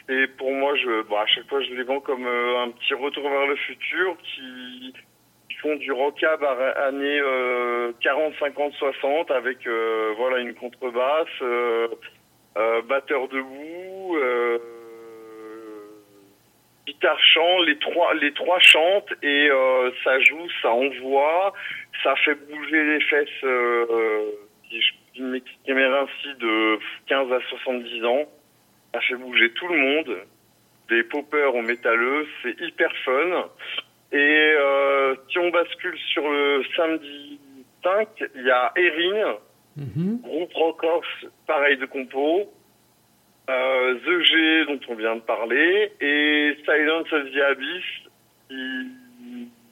Et 0.09 0.27
pour 0.27 0.51
moi, 0.51 0.75
je, 0.75 1.03
bon, 1.03 1.17
à 1.17 1.25
chaque 1.27 1.47
fois, 1.47 1.61
je 1.61 1.73
les 1.73 1.83
vends 1.83 1.99
comme 1.99 2.25
euh, 2.25 2.63
un 2.63 2.71
petit 2.71 2.93
retour 2.93 3.29
vers 3.29 3.47
le 3.47 3.55
futur 3.55 4.17
qui 4.23 4.93
font 5.61 5.75
du 5.75 5.91
rockab 5.91 6.43
années 6.43 7.19
euh, 7.19 7.91
40, 8.01 8.33
50, 8.39 8.73
60 8.73 9.31
avec 9.31 9.65
euh, 9.65 10.13
voilà 10.17 10.39
une 10.39 10.53
contrebasse, 10.53 11.27
euh, 11.41 11.87
euh 12.57 12.81
batteur 12.83 13.27
debout, 13.27 14.17
guitare 16.87 17.19
chant, 17.33 17.59
les 17.61 17.77
trois 17.77 18.13
les 18.15 18.31
trois 18.33 18.59
chantent 18.59 19.13
et 19.21 19.49
euh, 19.51 19.91
ça 20.03 20.19
joue, 20.21 20.47
ça 20.61 20.71
envoie, 20.71 21.53
ça 22.03 22.15
fait 22.17 22.35
bouger 22.49 22.83
les 22.83 23.01
fesses. 23.01 23.43
si 24.69 24.81
je 24.81 25.21
m'exprimer 25.23 25.83
ainsi 25.83 26.33
de 26.39 26.79
15 27.07 27.31
à 27.31 27.39
70 27.49 28.05
ans, 28.05 28.25
ça 28.93 29.01
fait 29.01 29.15
bouger 29.15 29.51
tout 29.51 29.67
le 29.67 29.77
monde. 29.77 30.17
Des 30.89 31.03
poppers 31.03 31.53
au 31.53 31.61
métalleux, 31.61 32.27
c'est 32.41 32.59
hyper 32.61 32.91
fun. 33.03 33.49
Et 34.13 34.15
euh, 34.57 35.15
si 35.29 35.37
on 35.39 35.49
bascule 35.49 35.97
sur 36.13 36.29
le 36.29 36.63
samedi 36.75 37.39
5, 37.83 38.07
il 38.35 38.43
y 38.43 38.51
a 38.51 38.71
Erin, 38.75 39.35
Mhm. 39.75 40.21
groupe 40.23 40.53
rock 40.55 40.83
off, 40.83 41.05
pareil 41.45 41.77
de 41.77 41.85
compo, 41.85 42.51
euh, 43.49 43.95
The 43.95 44.23
G 44.23 44.65
dont 44.67 44.79
on 44.89 44.95
vient 44.95 45.15
de 45.15 45.21
parler, 45.21 45.91
et 46.01 46.57
Silence 46.65 47.11
of 47.13 47.31
the 47.31 47.41
Abyss, 47.51 47.85
qui, 48.49 48.87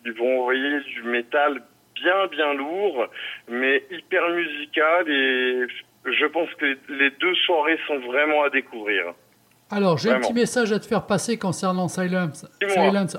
ils 0.05 0.13
vont 0.13 0.41
envoyer 0.41 0.79
du 0.81 1.03
métal 1.03 1.61
bien 1.95 2.27
bien 2.31 2.53
lourd, 2.53 3.07
mais 3.49 3.83
hyper 3.91 4.29
musical, 4.29 5.09
et 5.09 5.65
je 6.05 6.25
pense 6.27 6.49
que 6.59 6.65
les 6.65 7.09
deux 7.19 7.33
soirées 7.45 7.79
sont 7.87 7.99
vraiment 7.99 8.43
à 8.43 8.49
découvrir. 8.49 9.13
Alors, 9.71 9.97
j'ai 9.97 10.11
un 10.11 10.19
petit 10.19 10.33
message 10.33 10.71
à 10.71 10.79
te 10.79 10.85
faire 10.85 11.07
passer 11.07 11.39
concernant 11.39 11.87
Silence, 11.87 12.45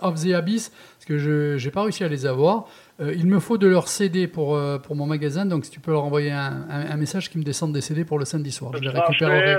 of 0.03 0.15
the 0.23 0.33
Abyss, 0.35 0.69
parce 0.71 1.05
que 1.05 1.19
je 1.19 1.63
n'ai 1.65 1.71
pas 1.73 1.83
réussi 1.83 2.05
à 2.05 2.09
les 2.09 2.25
avoir. 2.25 2.69
Euh, 3.01 3.13
il 3.17 3.27
me 3.27 3.41
faut 3.41 3.59
de 3.59 3.67
leur 3.67 3.89
CD 3.89 4.29
pour, 4.29 4.55
euh, 4.57 4.79
pour 4.79 4.95
mon 4.95 5.07
magasin, 5.07 5.45
donc 5.45 5.65
si 5.65 5.71
tu 5.73 5.81
peux 5.81 5.91
leur 5.91 6.05
envoyer 6.05 6.31
un, 6.31 6.65
un- 6.71 6.91
un 6.93 6.97
message 6.97 7.31
qui 7.31 7.39
me 7.39 7.43
descende 7.43 7.73
des 7.73 7.81
CD 7.81 8.05
pour 8.05 8.19
le 8.21 8.25
samedi 8.25 8.53
soir. 8.53 8.71
Je 8.77 8.81
les 8.83 8.89
récupérerai. 8.91 9.55
euh, 9.55 9.59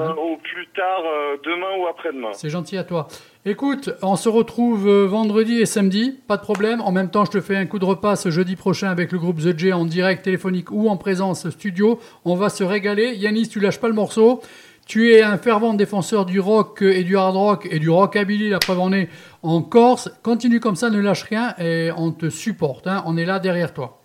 Hein 0.00 0.14
au 0.18 0.36
plus 0.36 0.66
tard 0.74 1.02
euh, 1.06 1.36
demain 1.44 1.78
ou 1.80 1.86
après-demain. 1.86 2.32
C'est 2.32 2.50
gentil 2.50 2.76
à 2.76 2.84
toi. 2.84 3.08
Écoute, 3.46 3.90
on 4.02 4.16
se 4.16 4.28
retrouve 4.28 4.88
euh, 4.88 5.06
vendredi 5.06 5.60
et 5.60 5.66
samedi, 5.66 6.18
pas 6.26 6.36
de 6.36 6.42
problème. 6.42 6.80
En 6.80 6.92
même 6.92 7.10
temps, 7.10 7.24
je 7.24 7.30
te 7.30 7.40
fais 7.40 7.56
un 7.56 7.66
coup 7.66 7.78
de 7.78 7.84
repas 7.84 8.16
ce 8.16 8.30
jeudi 8.30 8.56
prochain 8.56 8.88
avec 8.90 9.12
le 9.12 9.18
groupe 9.18 9.38
The 9.38 9.58
J 9.58 9.72
en 9.72 9.84
direct 9.84 10.24
téléphonique 10.24 10.70
ou 10.70 10.88
en 10.88 10.96
présence 10.96 11.48
studio. 11.50 11.98
On 12.24 12.34
va 12.34 12.48
se 12.48 12.64
régaler. 12.64 13.14
Yanis, 13.16 13.48
tu 13.48 13.60
lâches 13.60 13.80
pas 13.80 13.88
le 13.88 13.94
morceau. 13.94 14.40
Tu 14.86 15.12
es 15.12 15.22
un 15.22 15.38
fervent 15.38 15.72
défenseur 15.72 16.26
du 16.26 16.40
rock 16.40 16.82
et 16.82 17.04
du 17.04 17.16
hard 17.16 17.36
rock 17.36 17.68
et 17.70 17.78
du 17.78 17.88
rockabilly, 17.88 18.50
la 18.50 18.58
preuve 18.58 18.80
en 18.80 18.92
est, 18.92 19.08
en 19.42 19.62
Corse. 19.62 20.10
Continue 20.22 20.60
comme 20.60 20.76
ça, 20.76 20.90
ne 20.90 21.00
lâche 21.00 21.22
rien 21.22 21.54
et 21.58 21.90
on 21.96 22.12
te 22.12 22.28
supporte. 22.28 22.86
hein. 22.86 23.02
On 23.06 23.16
est 23.16 23.24
là 23.24 23.38
derrière 23.38 23.72
toi. 23.72 24.03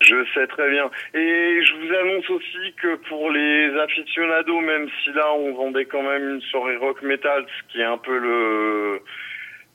Je 0.00 0.24
sais 0.34 0.46
très 0.48 0.70
bien. 0.70 0.90
Et 1.14 1.62
je 1.62 1.74
vous 1.76 1.94
annonce 1.94 2.30
aussi 2.30 2.74
que 2.82 2.96
pour 3.08 3.30
les 3.30 3.78
aficionados, 3.78 4.60
même 4.60 4.88
si 5.02 5.12
là 5.12 5.32
on 5.34 5.54
vendait 5.54 5.86
quand 5.86 6.02
même 6.02 6.34
une 6.34 6.42
soirée 6.42 6.76
rock 6.76 7.00
metal, 7.02 7.46
ce 7.48 7.72
qui 7.72 7.80
est 7.80 7.84
un 7.84 7.98
peu 7.98 8.18
le 8.18 9.00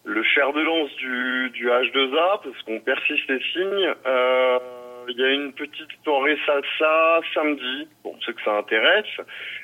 le 0.06 0.24
fer 0.24 0.52
de 0.54 0.62
lance 0.62 0.96
du, 0.96 1.50
du 1.52 1.68
H2A, 1.68 2.42
parce 2.44 2.62
qu'on 2.66 2.80
persiste 2.80 3.30
et 3.30 3.40
signe, 3.54 3.94
euh, 4.08 4.60
il 5.08 5.18
y 5.20 5.24
a 5.24 5.32
une 5.32 5.54
petite 5.54 5.90
soirée 6.04 6.38
salsa 6.46 7.22
samedi, 7.34 7.88
bon, 8.04 8.16
c'est 8.26 8.36
que 8.36 8.42
ça 8.44 8.58
intéresse, 8.58 9.22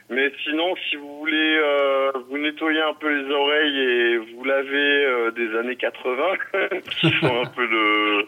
mais 0.09 0.31
sinon, 0.43 0.75
si 0.89 0.97
vous 0.97 1.19
voulez 1.19 1.57
euh, 1.57 2.11
vous 2.29 2.37
nettoyer 2.37 2.81
un 2.81 2.93
peu 2.93 3.09
les 3.09 3.31
oreilles 3.31 3.79
et 3.79 4.17
vous 4.17 4.43
laver 4.43 5.05
euh, 5.05 5.31
des 5.31 5.55
années 5.57 5.75
80, 5.75 6.23
qui 6.99 7.09
sont 7.19 7.41
un 7.41 7.45
peu 7.45 7.65
le 7.65 8.27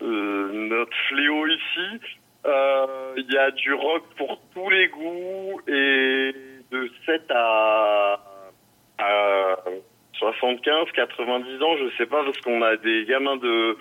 notre 0.00 0.96
fléau 1.08 1.46
ici. 1.46 2.00
Euh, 2.46 3.14
Il 3.16 3.32
y 3.32 3.38
a 3.38 3.50
du 3.50 3.74
rock 3.74 4.04
pour 4.16 4.40
tous 4.54 4.70
les 4.70 4.88
goûts 4.88 5.60
et 5.66 6.32
de 6.70 6.90
7 7.06 7.22
à, 7.30 8.20
à 8.98 9.56
75, 10.14 10.88
90 10.94 11.62
ans, 11.62 11.76
je 11.78 11.96
sais 11.96 12.06
pas, 12.06 12.24
parce 12.24 12.38
qu'on 12.38 12.62
a 12.62 12.76
des 12.76 13.04
gamins 13.06 13.36
de 13.36 13.76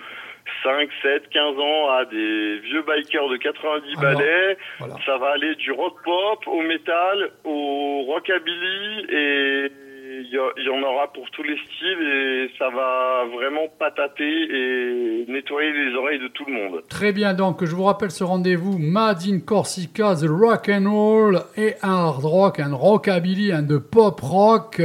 5, 0.63 0.89
7, 1.01 1.29
15 1.29 1.59
ans 1.59 1.89
à 1.91 2.05
des 2.05 2.59
vieux 2.59 2.81
bikers 2.83 3.27
de 3.29 3.37
90 3.37 3.97
Alors, 3.97 4.13
balais. 4.13 4.57
Voilà. 4.79 4.95
Ça 5.05 5.17
va 5.17 5.29
aller 5.31 5.55
du 5.55 5.71
rock 5.71 5.95
pop 6.03 6.47
au 6.47 6.61
métal, 6.61 7.31
au 7.43 8.03
rockabilly 8.07 9.05
et 9.09 9.71
il 10.19 10.63
y, 10.65 10.69
en 10.69 10.81
aura 10.83 11.11
pour 11.13 11.29
tous 11.31 11.43
les 11.43 11.57
styles 11.57 12.01
et 12.01 12.49
ça 12.57 12.69
va 12.69 13.25
vraiment 13.33 13.67
patater 13.79 14.23
et 14.25 15.25
nettoyer 15.27 15.71
les 15.71 15.95
oreilles 15.95 16.19
de 16.19 16.27
tout 16.29 16.45
le 16.47 16.53
monde. 16.53 16.81
Très 16.89 17.11
bien, 17.13 17.33
donc 17.33 17.63
je 17.63 17.75
vous 17.75 17.83
rappelle 17.83 18.11
ce 18.11 18.23
rendez-vous 18.23 18.77
Mad 18.79 19.17
in 19.27 19.39
Corsica, 19.39 20.15
the 20.15 20.27
rock 20.27 20.69
and 20.69 20.89
roll 20.89 21.39
et 21.55 21.75
un 21.83 21.93
hard 21.93 22.25
rock, 22.25 22.59
un 22.59 22.73
rockabilly, 22.73 23.51
un 23.51 23.61
de 23.63 23.77
pop 23.77 24.19
rock, 24.21 24.81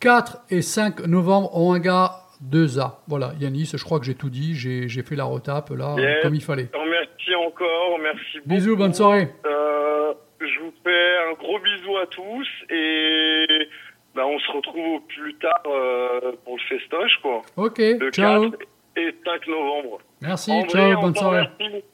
4 0.00 0.38
et 0.50 0.62
5 0.62 1.06
novembre 1.06 1.54
au 1.56 1.72
hangar 1.72 2.18
2A. 2.50 2.98
Voilà, 3.08 3.32
Yanis, 3.40 3.70
je 3.76 3.84
crois 3.84 4.00
que 4.00 4.04
j'ai 4.06 4.14
tout 4.16 4.30
dit, 4.30 4.54
j'ai 4.56 4.88
j'ai 4.88 5.02
fait 5.02 5.14
la 5.16 5.24
retape 5.24 5.70
là, 5.70 5.94
Yes. 5.98 6.22
comme 6.22 6.34
il 6.34 6.42
fallait. 6.42 6.70
Merci 6.74 7.34
encore, 7.34 7.98
merci 8.02 8.38
beaucoup. 8.38 8.48
Bisous, 8.48 8.76
bonne 8.76 8.94
soirée. 8.94 9.28
Euh, 9.46 10.12
je 10.40 10.58
vous 10.58 10.72
fais 10.82 11.16
un 11.30 11.34
gros 11.34 11.58
bisou 11.60 11.96
à 11.98 12.06
tous 12.06 12.48
et 12.68 13.46
bah, 14.14 14.26
on 14.26 14.38
se 14.38 14.52
retrouve 14.52 15.00
plus 15.08 15.34
tard 15.36 15.62
euh, 15.66 16.32
pour 16.44 16.56
le 16.56 16.62
festoche 16.68 17.16
quoi. 17.22 17.42
Ok, 17.56 17.78
Le 17.78 18.10
ciao. 18.10 18.50
4 18.50 18.62
et 18.96 19.14
5 19.24 19.46
novembre. 19.48 19.98
Merci, 20.20 20.52
André, 20.52 20.68
ciao, 20.92 21.00
bonne 21.00 21.14
soirée. 21.16 21.48
merci. 21.60 21.84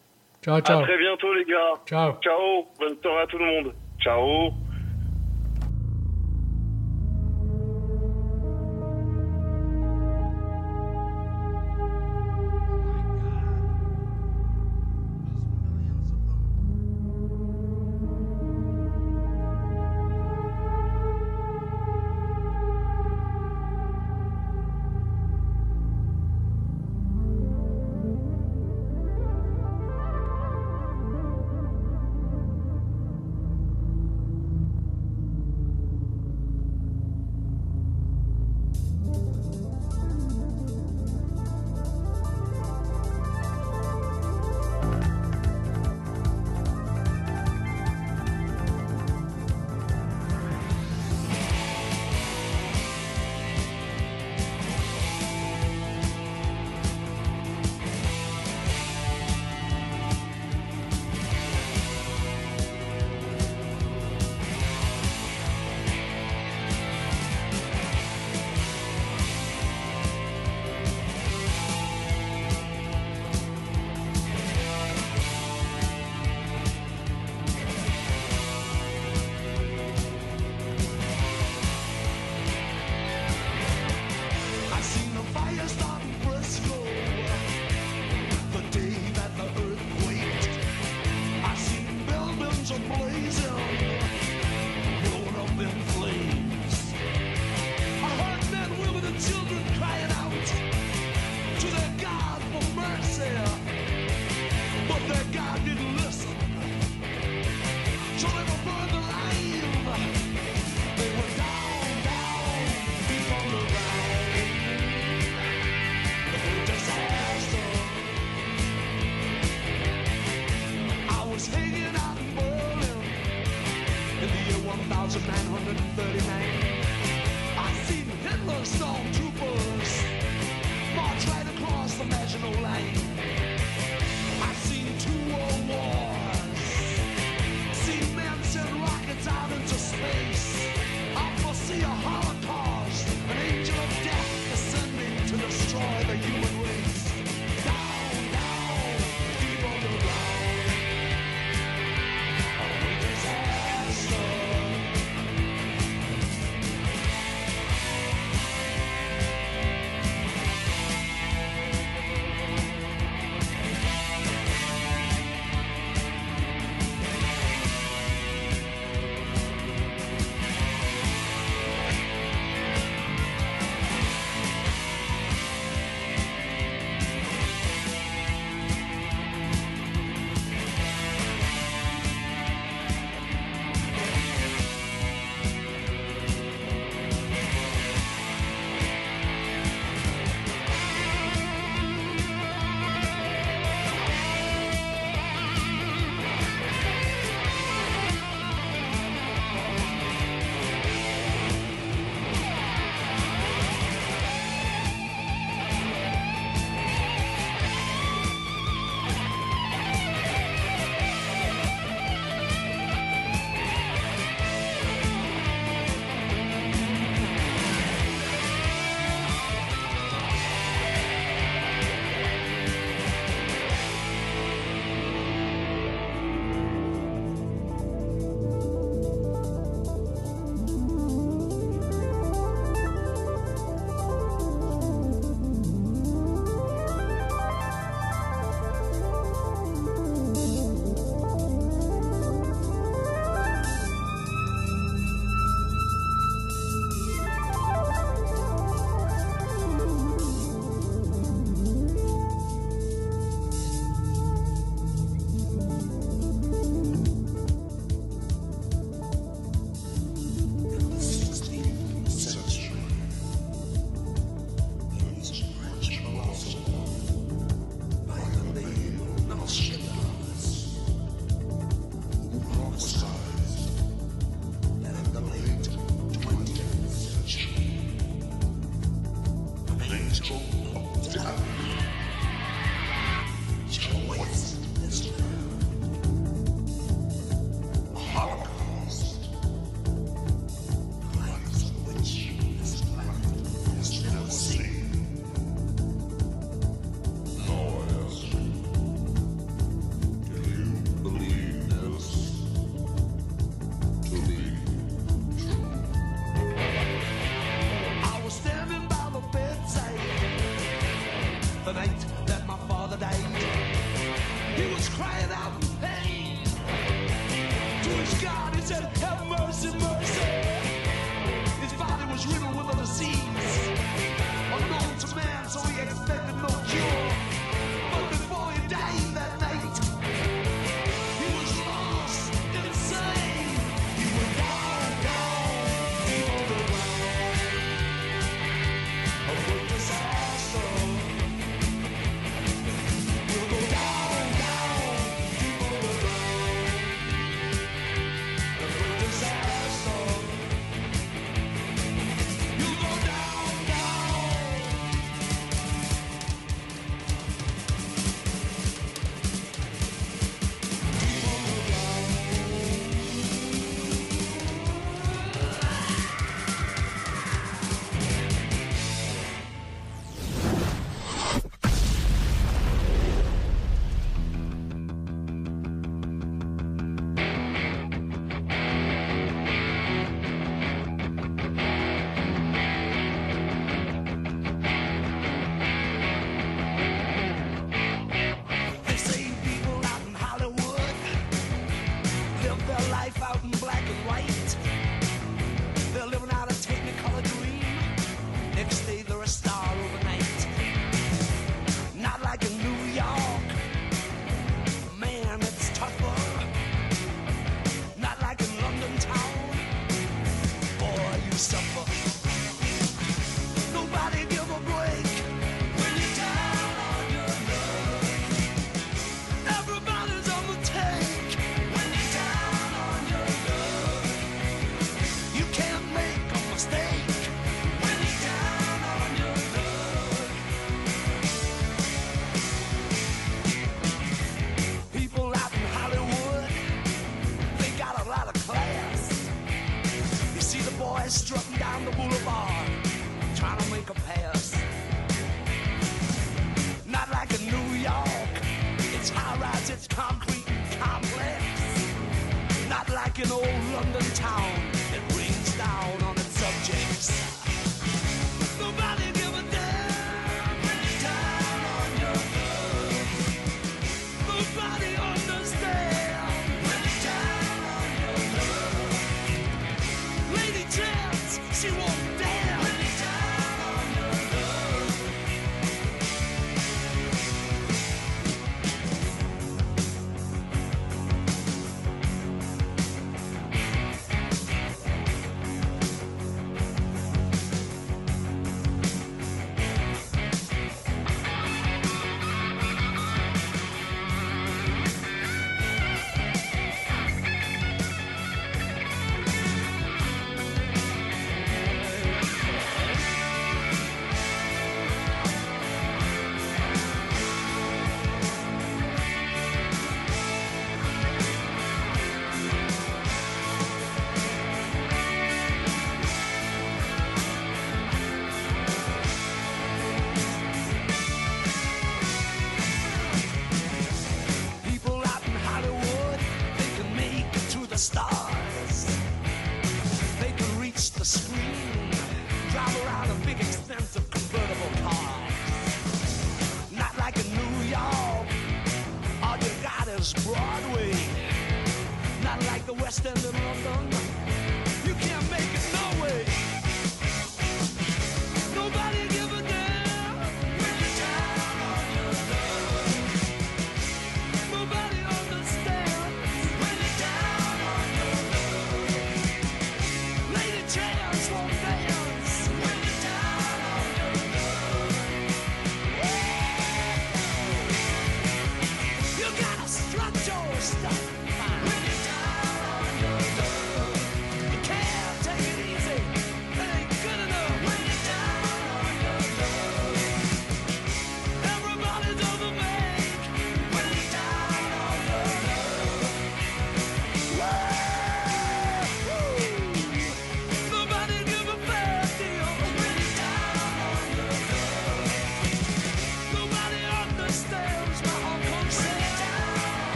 Ciao, 0.45 0.55
À 0.57 0.62
ciao. 0.62 0.83
très 0.83 0.99
bientôt 0.99 1.33
les 1.35 1.45
gars. 1.45 1.75
Ciao. 1.87 2.12
Ciao, 2.23 2.66
bonne 2.79 2.97
soirée 3.03 3.23
à 3.23 3.27
tout 3.27 3.39
le 3.39 3.45
monde. 3.45 3.73
Ciao. 4.01 4.51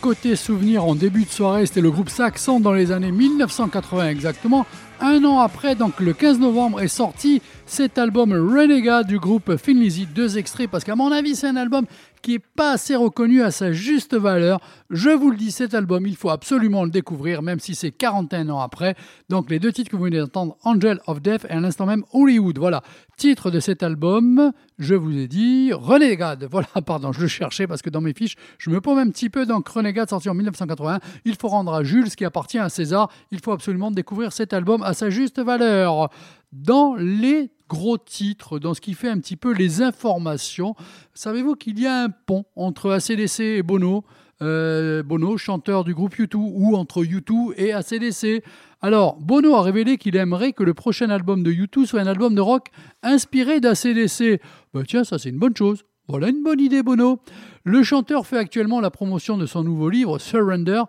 Côté 0.00 0.36
souvenir 0.36 0.84
en 0.84 0.94
début 0.94 1.24
de 1.24 1.30
soirée, 1.30 1.66
c'était 1.66 1.80
le 1.80 1.90
groupe 1.90 2.08
Saxon 2.08 2.60
dans 2.60 2.72
les 2.72 2.92
années 2.92 3.12
1980 3.12 4.08
exactement, 4.08 4.64
un 5.00 5.24
an 5.24 5.40
après, 5.40 5.74
donc 5.74 6.00
le 6.00 6.12
15 6.12 6.38
novembre, 6.38 6.80
est 6.80 6.88
sorti 6.88 7.42
cet 7.66 7.98
album 7.98 8.32
Renegade 8.32 9.06
du 9.06 9.18
groupe 9.18 9.56
Finlizzy. 9.56 10.06
Deux 10.06 10.38
extraits, 10.38 10.70
parce 10.70 10.84
qu'à 10.84 10.96
mon 10.96 11.12
avis, 11.12 11.36
c'est 11.36 11.48
un 11.48 11.56
album 11.56 11.84
qui 12.22 12.32
n'est 12.32 12.38
pas 12.38 12.72
assez 12.72 12.96
reconnu 12.96 13.42
à 13.42 13.50
sa 13.50 13.72
juste 13.72 14.14
valeur. 14.14 14.60
Je 14.90 15.10
vous 15.10 15.30
le 15.30 15.36
dis, 15.36 15.50
cet 15.50 15.74
album, 15.74 16.06
il 16.06 16.16
faut 16.16 16.30
absolument 16.30 16.84
le 16.84 16.90
découvrir, 16.90 17.42
même 17.42 17.60
si 17.60 17.74
c'est 17.74 17.90
41 17.90 18.48
ans 18.48 18.60
après. 18.60 18.94
Donc 19.28 19.50
les 19.50 19.58
deux 19.58 19.72
titres 19.72 19.90
que 19.90 19.96
vous 19.96 20.04
venez 20.04 20.18
d'entendre, 20.18 20.56
Angel 20.64 21.00
of 21.06 21.20
Death 21.20 21.46
et 21.48 21.52
à 21.52 21.60
l'instant 21.60 21.86
même 21.86 22.04
Hollywood. 22.12 22.58
Voilà, 22.58 22.82
titre 23.16 23.50
de 23.50 23.60
cet 23.60 23.82
album, 23.82 24.52
je 24.78 24.94
vous 24.94 25.16
ai 25.16 25.28
dit 25.28 25.72
Renegade. 25.72 26.48
Voilà, 26.58 26.68
pardon, 26.84 27.12
je 27.12 27.20
le 27.20 27.28
cherchais 27.28 27.66
parce 27.66 27.82
que 27.82 27.90
dans 27.90 28.00
mes 28.00 28.14
fiches, 28.14 28.36
je 28.58 28.70
me 28.70 28.80
pose 28.80 28.98
un 28.98 29.08
petit 29.10 29.30
peu. 29.30 29.46
Donc 29.46 29.68
Renegade 29.68 30.08
sorti 30.08 30.28
en 30.28 30.34
1981. 30.34 31.00
Il 31.24 31.36
faut 31.36 31.48
rendre 31.48 31.72
à 31.72 31.84
Jules 31.84 32.10
ce 32.10 32.16
qui 32.16 32.24
appartient 32.24 32.58
à 32.58 32.68
César. 32.68 33.10
Il 33.30 33.40
faut 33.40 33.52
absolument 33.52 33.90
découvrir 33.90 34.32
cet 34.32 34.52
album 34.52 34.82
à 34.82 34.94
sa 34.94 35.10
juste 35.10 35.40
valeur. 35.40 36.10
Dans 36.52 36.94
les 36.96 37.50
gros 37.68 37.98
titres, 37.98 38.58
dans 38.58 38.74
ce 38.74 38.80
qui 38.80 38.94
fait 38.94 39.08
un 39.08 39.18
petit 39.18 39.36
peu 39.36 39.52
les 39.52 39.82
informations. 39.82 40.74
Savez-vous 41.14 41.54
qu'il 41.54 41.78
y 41.78 41.86
a 41.86 42.04
un 42.04 42.08
pont 42.08 42.44
entre 42.56 42.90
ACDC 42.90 43.40
et 43.40 43.62
Bono 43.62 44.04
euh, 44.40 45.02
Bono, 45.02 45.36
chanteur 45.36 45.84
du 45.84 45.94
groupe 45.94 46.14
U2, 46.14 46.36
ou 46.36 46.76
entre 46.76 47.02
U2 47.02 47.54
et 47.56 47.72
ACDC. 47.72 48.44
Alors, 48.80 49.16
Bono 49.20 49.56
a 49.56 49.62
révélé 49.62 49.98
qu'il 49.98 50.16
aimerait 50.16 50.52
que 50.52 50.62
le 50.62 50.74
prochain 50.74 51.10
album 51.10 51.42
de 51.42 51.50
U2 51.50 51.86
soit 51.86 52.00
un 52.00 52.06
album 52.06 52.34
de 52.34 52.40
rock 52.40 52.68
inspiré 53.02 53.58
d'ACDC. 53.60 54.40
Bah 54.72 54.82
tiens, 54.86 55.02
ça 55.02 55.18
c'est 55.18 55.30
une 55.30 55.38
bonne 55.38 55.56
chose. 55.56 55.84
Voilà 56.10 56.30
une 56.30 56.42
bonne 56.42 56.58
idée, 56.58 56.82
Bono. 56.82 57.20
Le 57.64 57.82
chanteur 57.82 58.26
fait 58.26 58.38
actuellement 58.38 58.80
la 58.80 58.90
promotion 58.90 59.36
de 59.36 59.44
son 59.44 59.62
nouveau 59.62 59.90
livre 59.90 60.18
Surrender, 60.18 60.84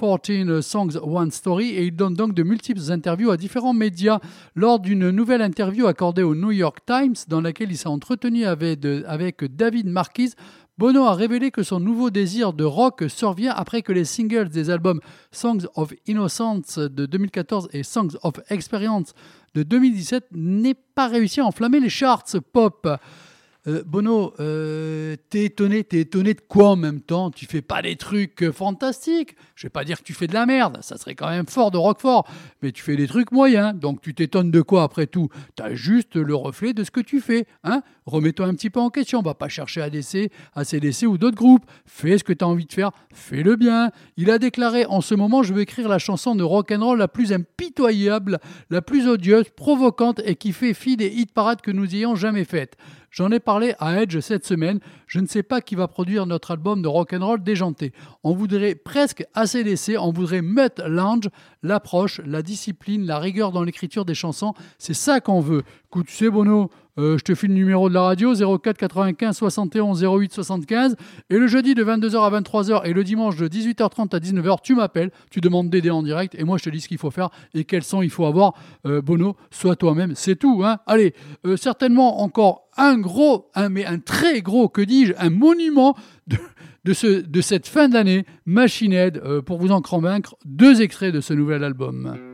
14 0.00 0.60
Songs, 0.62 0.96
One 1.00 1.30
Story, 1.30 1.68
et 1.68 1.84
il 1.84 1.94
donne 1.94 2.14
donc 2.14 2.34
de 2.34 2.42
multiples 2.42 2.90
interviews 2.90 3.30
à 3.30 3.36
différents 3.36 3.72
médias. 3.72 4.18
Lors 4.56 4.80
d'une 4.80 5.10
nouvelle 5.10 5.42
interview 5.42 5.86
accordée 5.86 6.24
au 6.24 6.34
New 6.34 6.50
York 6.50 6.78
Times, 6.84 7.14
dans 7.28 7.40
laquelle 7.40 7.70
il 7.70 7.78
s'est 7.78 7.86
entretenu 7.86 8.46
avec, 8.46 8.84
avec 9.06 9.44
David 9.44 9.86
Marquis, 9.86 10.32
Bono 10.76 11.04
a 11.04 11.14
révélé 11.14 11.52
que 11.52 11.62
son 11.62 11.78
nouveau 11.78 12.10
désir 12.10 12.52
de 12.52 12.64
rock 12.64 13.04
survient 13.06 13.52
après 13.52 13.82
que 13.82 13.92
les 13.92 14.04
singles 14.04 14.48
des 14.48 14.70
albums 14.70 14.98
Songs 15.30 15.68
of 15.76 15.94
Innocence 16.08 16.80
de 16.80 17.06
2014 17.06 17.68
et 17.72 17.84
Songs 17.84 18.16
of 18.24 18.40
Experience 18.50 19.14
de 19.54 19.62
2017 19.62 20.24
n'aient 20.32 20.74
pas 20.74 21.06
réussi 21.06 21.40
à 21.40 21.46
enflammer 21.46 21.78
les 21.78 21.88
charts 21.88 22.24
pop. 22.52 22.88
Euh, 23.66 23.82
Bono, 23.86 24.34
euh, 24.40 25.16
t'es 25.30 25.44
étonné, 25.44 25.84
t'es 25.84 26.00
étonné 26.00 26.34
de 26.34 26.40
quoi 26.40 26.70
en 26.70 26.76
même 26.76 27.00
temps? 27.00 27.30
Tu 27.30 27.46
fais 27.46 27.62
pas 27.62 27.80
des 27.80 27.96
trucs 27.96 28.42
euh, 28.42 28.52
fantastiques. 28.52 29.36
Je 29.54 29.66
vais 29.66 29.70
pas 29.70 29.84
dire 29.84 29.98
que 29.98 30.04
tu 30.04 30.12
fais 30.12 30.26
de 30.26 30.34
la 30.34 30.44
merde, 30.44 30.78
ça 30.82 30.98
serait 30.98 31.14
quand 31.14 31.30
même 31.30 31.46
fort 31.46 31.70
de 31.70 31.78
Roquefort, 31.78 32.28
mais 32.60 32.72
tu 32.72 32.82
fais 32.82 32.96
des 32.96 33.06
trucs 33.06 33.32
moyens. 33.32 33.74
Donc 33.74 34.02
tu 34.02 34.14
t'étonnes 34.14 34.50
de 34.50 34.60
quoi 34.60 34.82
après 34.82 35.06
tout? 35.06 35.30
T'as 35.56 35.74
juste 35.74 36.16
le 36.16 36.34
reflet 36.34 36.74
de 36.74 36.84
ce 36.84 36.90
que 36.90 37.00
tu 37.00 37.20
fais, 37.20 37.46
hein? 37.62 37.82
Remets-toi 38.04 38.46
un 38.46 38.54
petit 38.54 38.68
peu 38.68 38.80
en 38.80 38.90
question. 38.90 39.20
On 39.20 39.22
va 39.22 39.34
pas 39.34 39.48
chercher 39.48 39.80
ADC, 39.80 40.30
ACDC 40.54 41.04
ou 41.06 41.16
d'autres 41.16 41.36
groupes. 41.36 41.64
Fais 41.86 42.18
ce 42.18 42.24
que 42.24 42.34
tu 42.34 42.44
as 42.44 42.48
envie 42.48 42.66
de 42.66 42.72
faire, 42.72 42.90
fais-le 43.14 43.56
bien. 43.56 43.90
Il 44.18 44.30
a 44.30 44.38
déclaré 44.38 44.84
en 44.84 45.00
ce 45.00 45.14
moment, 45.14 45.42
je 45.42 45.54
vais 45.54 45.62
écrire 45.62 45.88
la 45.88 45.98
chanson 45.98 46.34
de 46.34 46.42
rock 46.42 46.70
and 46.70 46.84
roll 46.84 46.98
la 46.98 47.08
plus 47.08 47.32
impitoyable, 47.32 48.40
la 48.68 48.82
plus 48.82 49.08
odieuse, 49.08 49.48
provocante 49.56 50.20
et 50.26 50.34
qui 50.34 50.52
fait 50.52 50.74
fi 50.74 50.98
des 50.98 51.08
hit 51.08 51.32
parades 51.32 51.62
que 51.62 51.70
nous 51.70 51.94
ayons 51.94 52.14
jamais 52.14 52.44
faites. 52.44 52.76
J'en 53.14 53.30
ai 53.30 53.38
parlé 53.38 53.76
à 53.78 54.02
Edge 54.02 54.18
cette 54.18 54.44
semaine. 54.44 54.80
Je 55.06 55.20
ne 55.20 55.28
sais 55.28 55.44
pas 55.44 55.60
qui 55.60 55.76
va 55.76 55.86
produire 55.86 56.26
notre 56.26 56.50
album 56.50 56.82
de 56.82 56.88
rock 56.88 57.12
and 57.12 57.24
roll 57.24 57.40
déjanté. 57.40 57.92
On 58.24 58.34
voudrait 58.34 58.74
presque 58.74 59.24
ACDC, 59.34 59.96
on 60.00 60.10
voudrait 60.10 60.42
Mutt 60.42 60.80
Lounge, 60.84 61.28
l'approche, 61.62 62.20
la 62.26 62.42
discipline, 62.42 63.06
la 63.06 63.20
rigueur 63.20 63.52
dans 63.52 63.62
l'écriture 63.62 64.04
des 64.04 64.16
chansons. 64.16 64.52
C'est 64.78 64.94
ça 64.94 65.20
qu'on 65.20 65.38
veut. 65.38 65.62
Écoute, 65.86 66.06
tu 66.08 66.28
euh, 66.98 67.18
je 67.18 67.24
te 67.24 67.34
file 67.34 67.50
le 67.50 67.56
numéro 67.56 67.88
de 67.88 67.94
la 67.94 68.02
radio 68.02 68.34
04 68.34 68.76
95 68.76 69.36
71 69.36 70.04
08 70.04 70.32
75 70.32 70.96
et 71.30 71.38
le 71.38 71.46
jeudi 71.46 71.74
de 71.74 71.84
22h 71.84 72.22
à 72.22 72.40
23h 72.40 72.82
et 72.84 72.92
le 72.92 73.02
dimanche 73.02 73.36
de 73.36 73.48
18h30 73.48 74.14
à 74.14 74.18
19h 74.20 74.58
tu 74.62 74.74
m'appelles, 74.74 75.10
tu 75.30 75.40
demandes 75.40 75.70
d'aider 75.70 75.90
en 75.90 76.02
direct 76.02 76.34
et 76.36 76.44
moi 76.44 76.58
je 76.58 76.64
te 76.64 76.70
dis 76.70 76.80
ce 76.80 76.88
qu'il 76.88 76.98
faut 76.98 77.10
faire 77.10 77.30
et 77.52 77.64
quels 77.64 77.82
son 77.82 78.02
il 78.02 78.10
faut 78.10 78.26
avoir. 78.26 78.54
Euh, 78.86 79.02
Bono, 79.02 79.36
sois 79.50 79.76
toi-même, 79.76 80.14
c'est 80.14 80.36
tout. 80.36 80.62
Hein 80.64 80.78
Allez, 80.86 81.14
euh, 81.46 81.56
certainement 81.56 82.22
encore 82.22 82.68
un 82.76 82.98
gros, 82.98 83.50
mais 83.70 83.86
un 83.86 84.00
très 84.00 84.42
gros, 84.42 84.68
que 84.68 84.82
dis-je, 84.82 85.12
un 85.18 85.30
monument 85.30 85.96
de, 86.26 86.36
de, 86.84 86.92
ce, 86.92 87.06
de 87.20 87.40
cette 87.40 87.68
fin 87.68 87.88
d'année, 87.88 88.26
Machine 88.46 88.92
Head, 88.92 89.20
pour 89.42 89.58
vous 89.58 89.70
en 89.70 89.80
convaincre, 89.80 90.34
deux 90.44 90.82
extraits 90.82 91.14
de 91.14 91.20
ce 91.20 91.34
nouvel 91.34 91.62
album. 91.62 92.33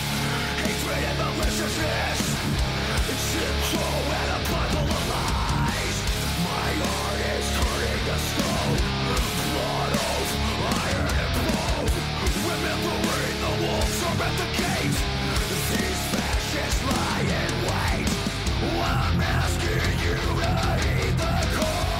It's 3.11 3.35
and 4.11 4.29
a 4.29 4.39
bundle 4.51 4.91
of 4.91 5.03
lies 5.07 5.97
My 6.43 6.69
heart 6.83 7.21
is 7.31 7.47
turning 7.55 8.01
to 8.07 8.17
stone 8.27 8.79
iron 10.83 11.15
and 11.23 11.31
bone 11.47 11.87
Remembering 12.43 13.37
the 13.39 13.53
wolves 13.63 13.99
are 14.03 14.19
at 14.27 14.35
the 14.35 14.49
gate 14.59 14.97
These 15.71 16.03
lie 16.83 17.23
in 17.39 17.53
wait 17.71 18.07
I'm 18.83 19.21
asking 19.21 19.95
you 20.03 20.13
to 20.15 20.31
heed 20.83 21.15
the 21.17 21.33
call 21.55 21.90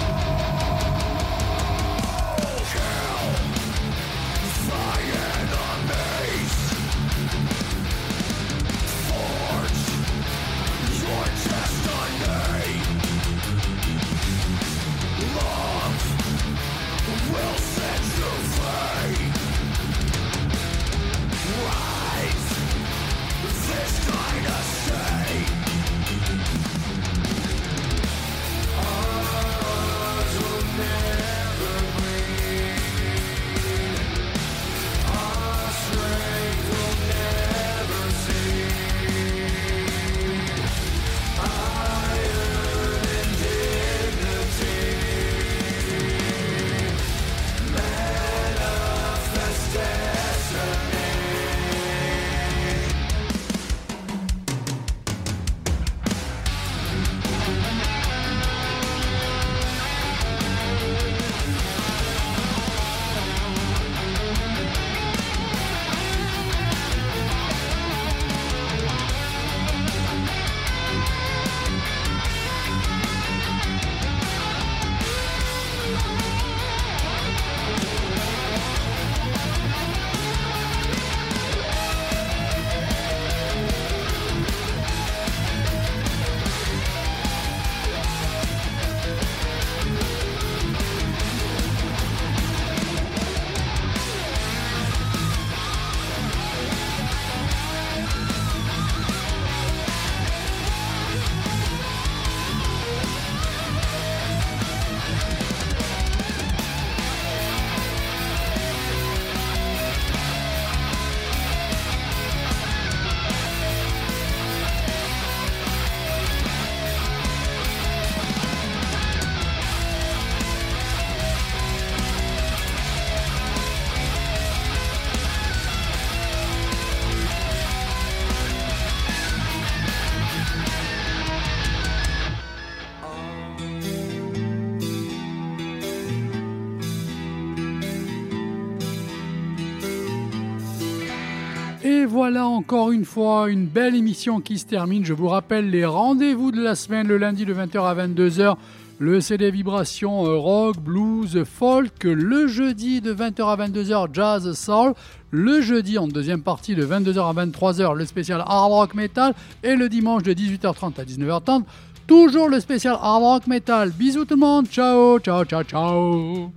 voilà 142.23 142.45
encore 142.45 142.91
une 142.91 143.03
fois 143.03 143.49
une 143.49 143.65
belle 143.65 143.95
émission 143.95 144.41
qui 144.41 144.59
se 144.59 144.67
termine. 144.67 145.03
Je 145.03 145.11
vous 145.11 145.27
rappelle 145.27 145.71
les 145.71 145.85
rendez-vous 145.85 146.51
de 146.51 146.61
la 146.61 146.75
semaine, 146.75 147.07
le 147.07 147.17
lundi 147.17 147.45
de 147.45 147.53
20h 147.55 147.83
à 147.83 147.95
22h, 147.95 148.57
le 148.99 149.21
CD 149.21 149.49
Vibration 149.49 150.27
euh, 150.27 150.37
rock, 150.37 150.77
blues, 150.77 151.43
folk, 151.43 152.03
le 152.03 152.45
jeudi 152.45 153.01
de 153.01 153.11
20h 153.11 153.43
à 153.43 153.67
22h, 153.67 154.09
jazz, 154.13 154.53
soul, 154.53 154.93
le 155.31 155.61
jeudi 155.61 155.97
en 155.97 156.07
deuxième 156.07 156.43
partie 156.43 156.75
de 156.75 156.85
22h 156.85 157.27
à 157.27 157.43
23h, 157.43 157.95
le 157.95 158.05
spécial 158.05 158.43
hard 158.45 158.71
rock 158.71 158.93
metal, 158.93 159.33
et 159.63 159.75
le 159.75 159.89
dimanche 159.89 160.21
de 160.21 160.33
18h30 160.33 161.01
à 161.01 161.03
19h30, 161.03 161.63
toujours 162.05 162.49
le 162.49 162.59
spécial 162.59 162.99
hard 163.01 163.23
rock 163.23 163.47
metal. 163.47 163.89
Bisous 163.89 164.25
tout 164.25 164.35
le 164.35 164.41
monde, 164.41 164.67
ciao, 164.67 165.17
ciao, 165.17 165.43
ciao, 165.43 165.63
ciao. 165.63 166.51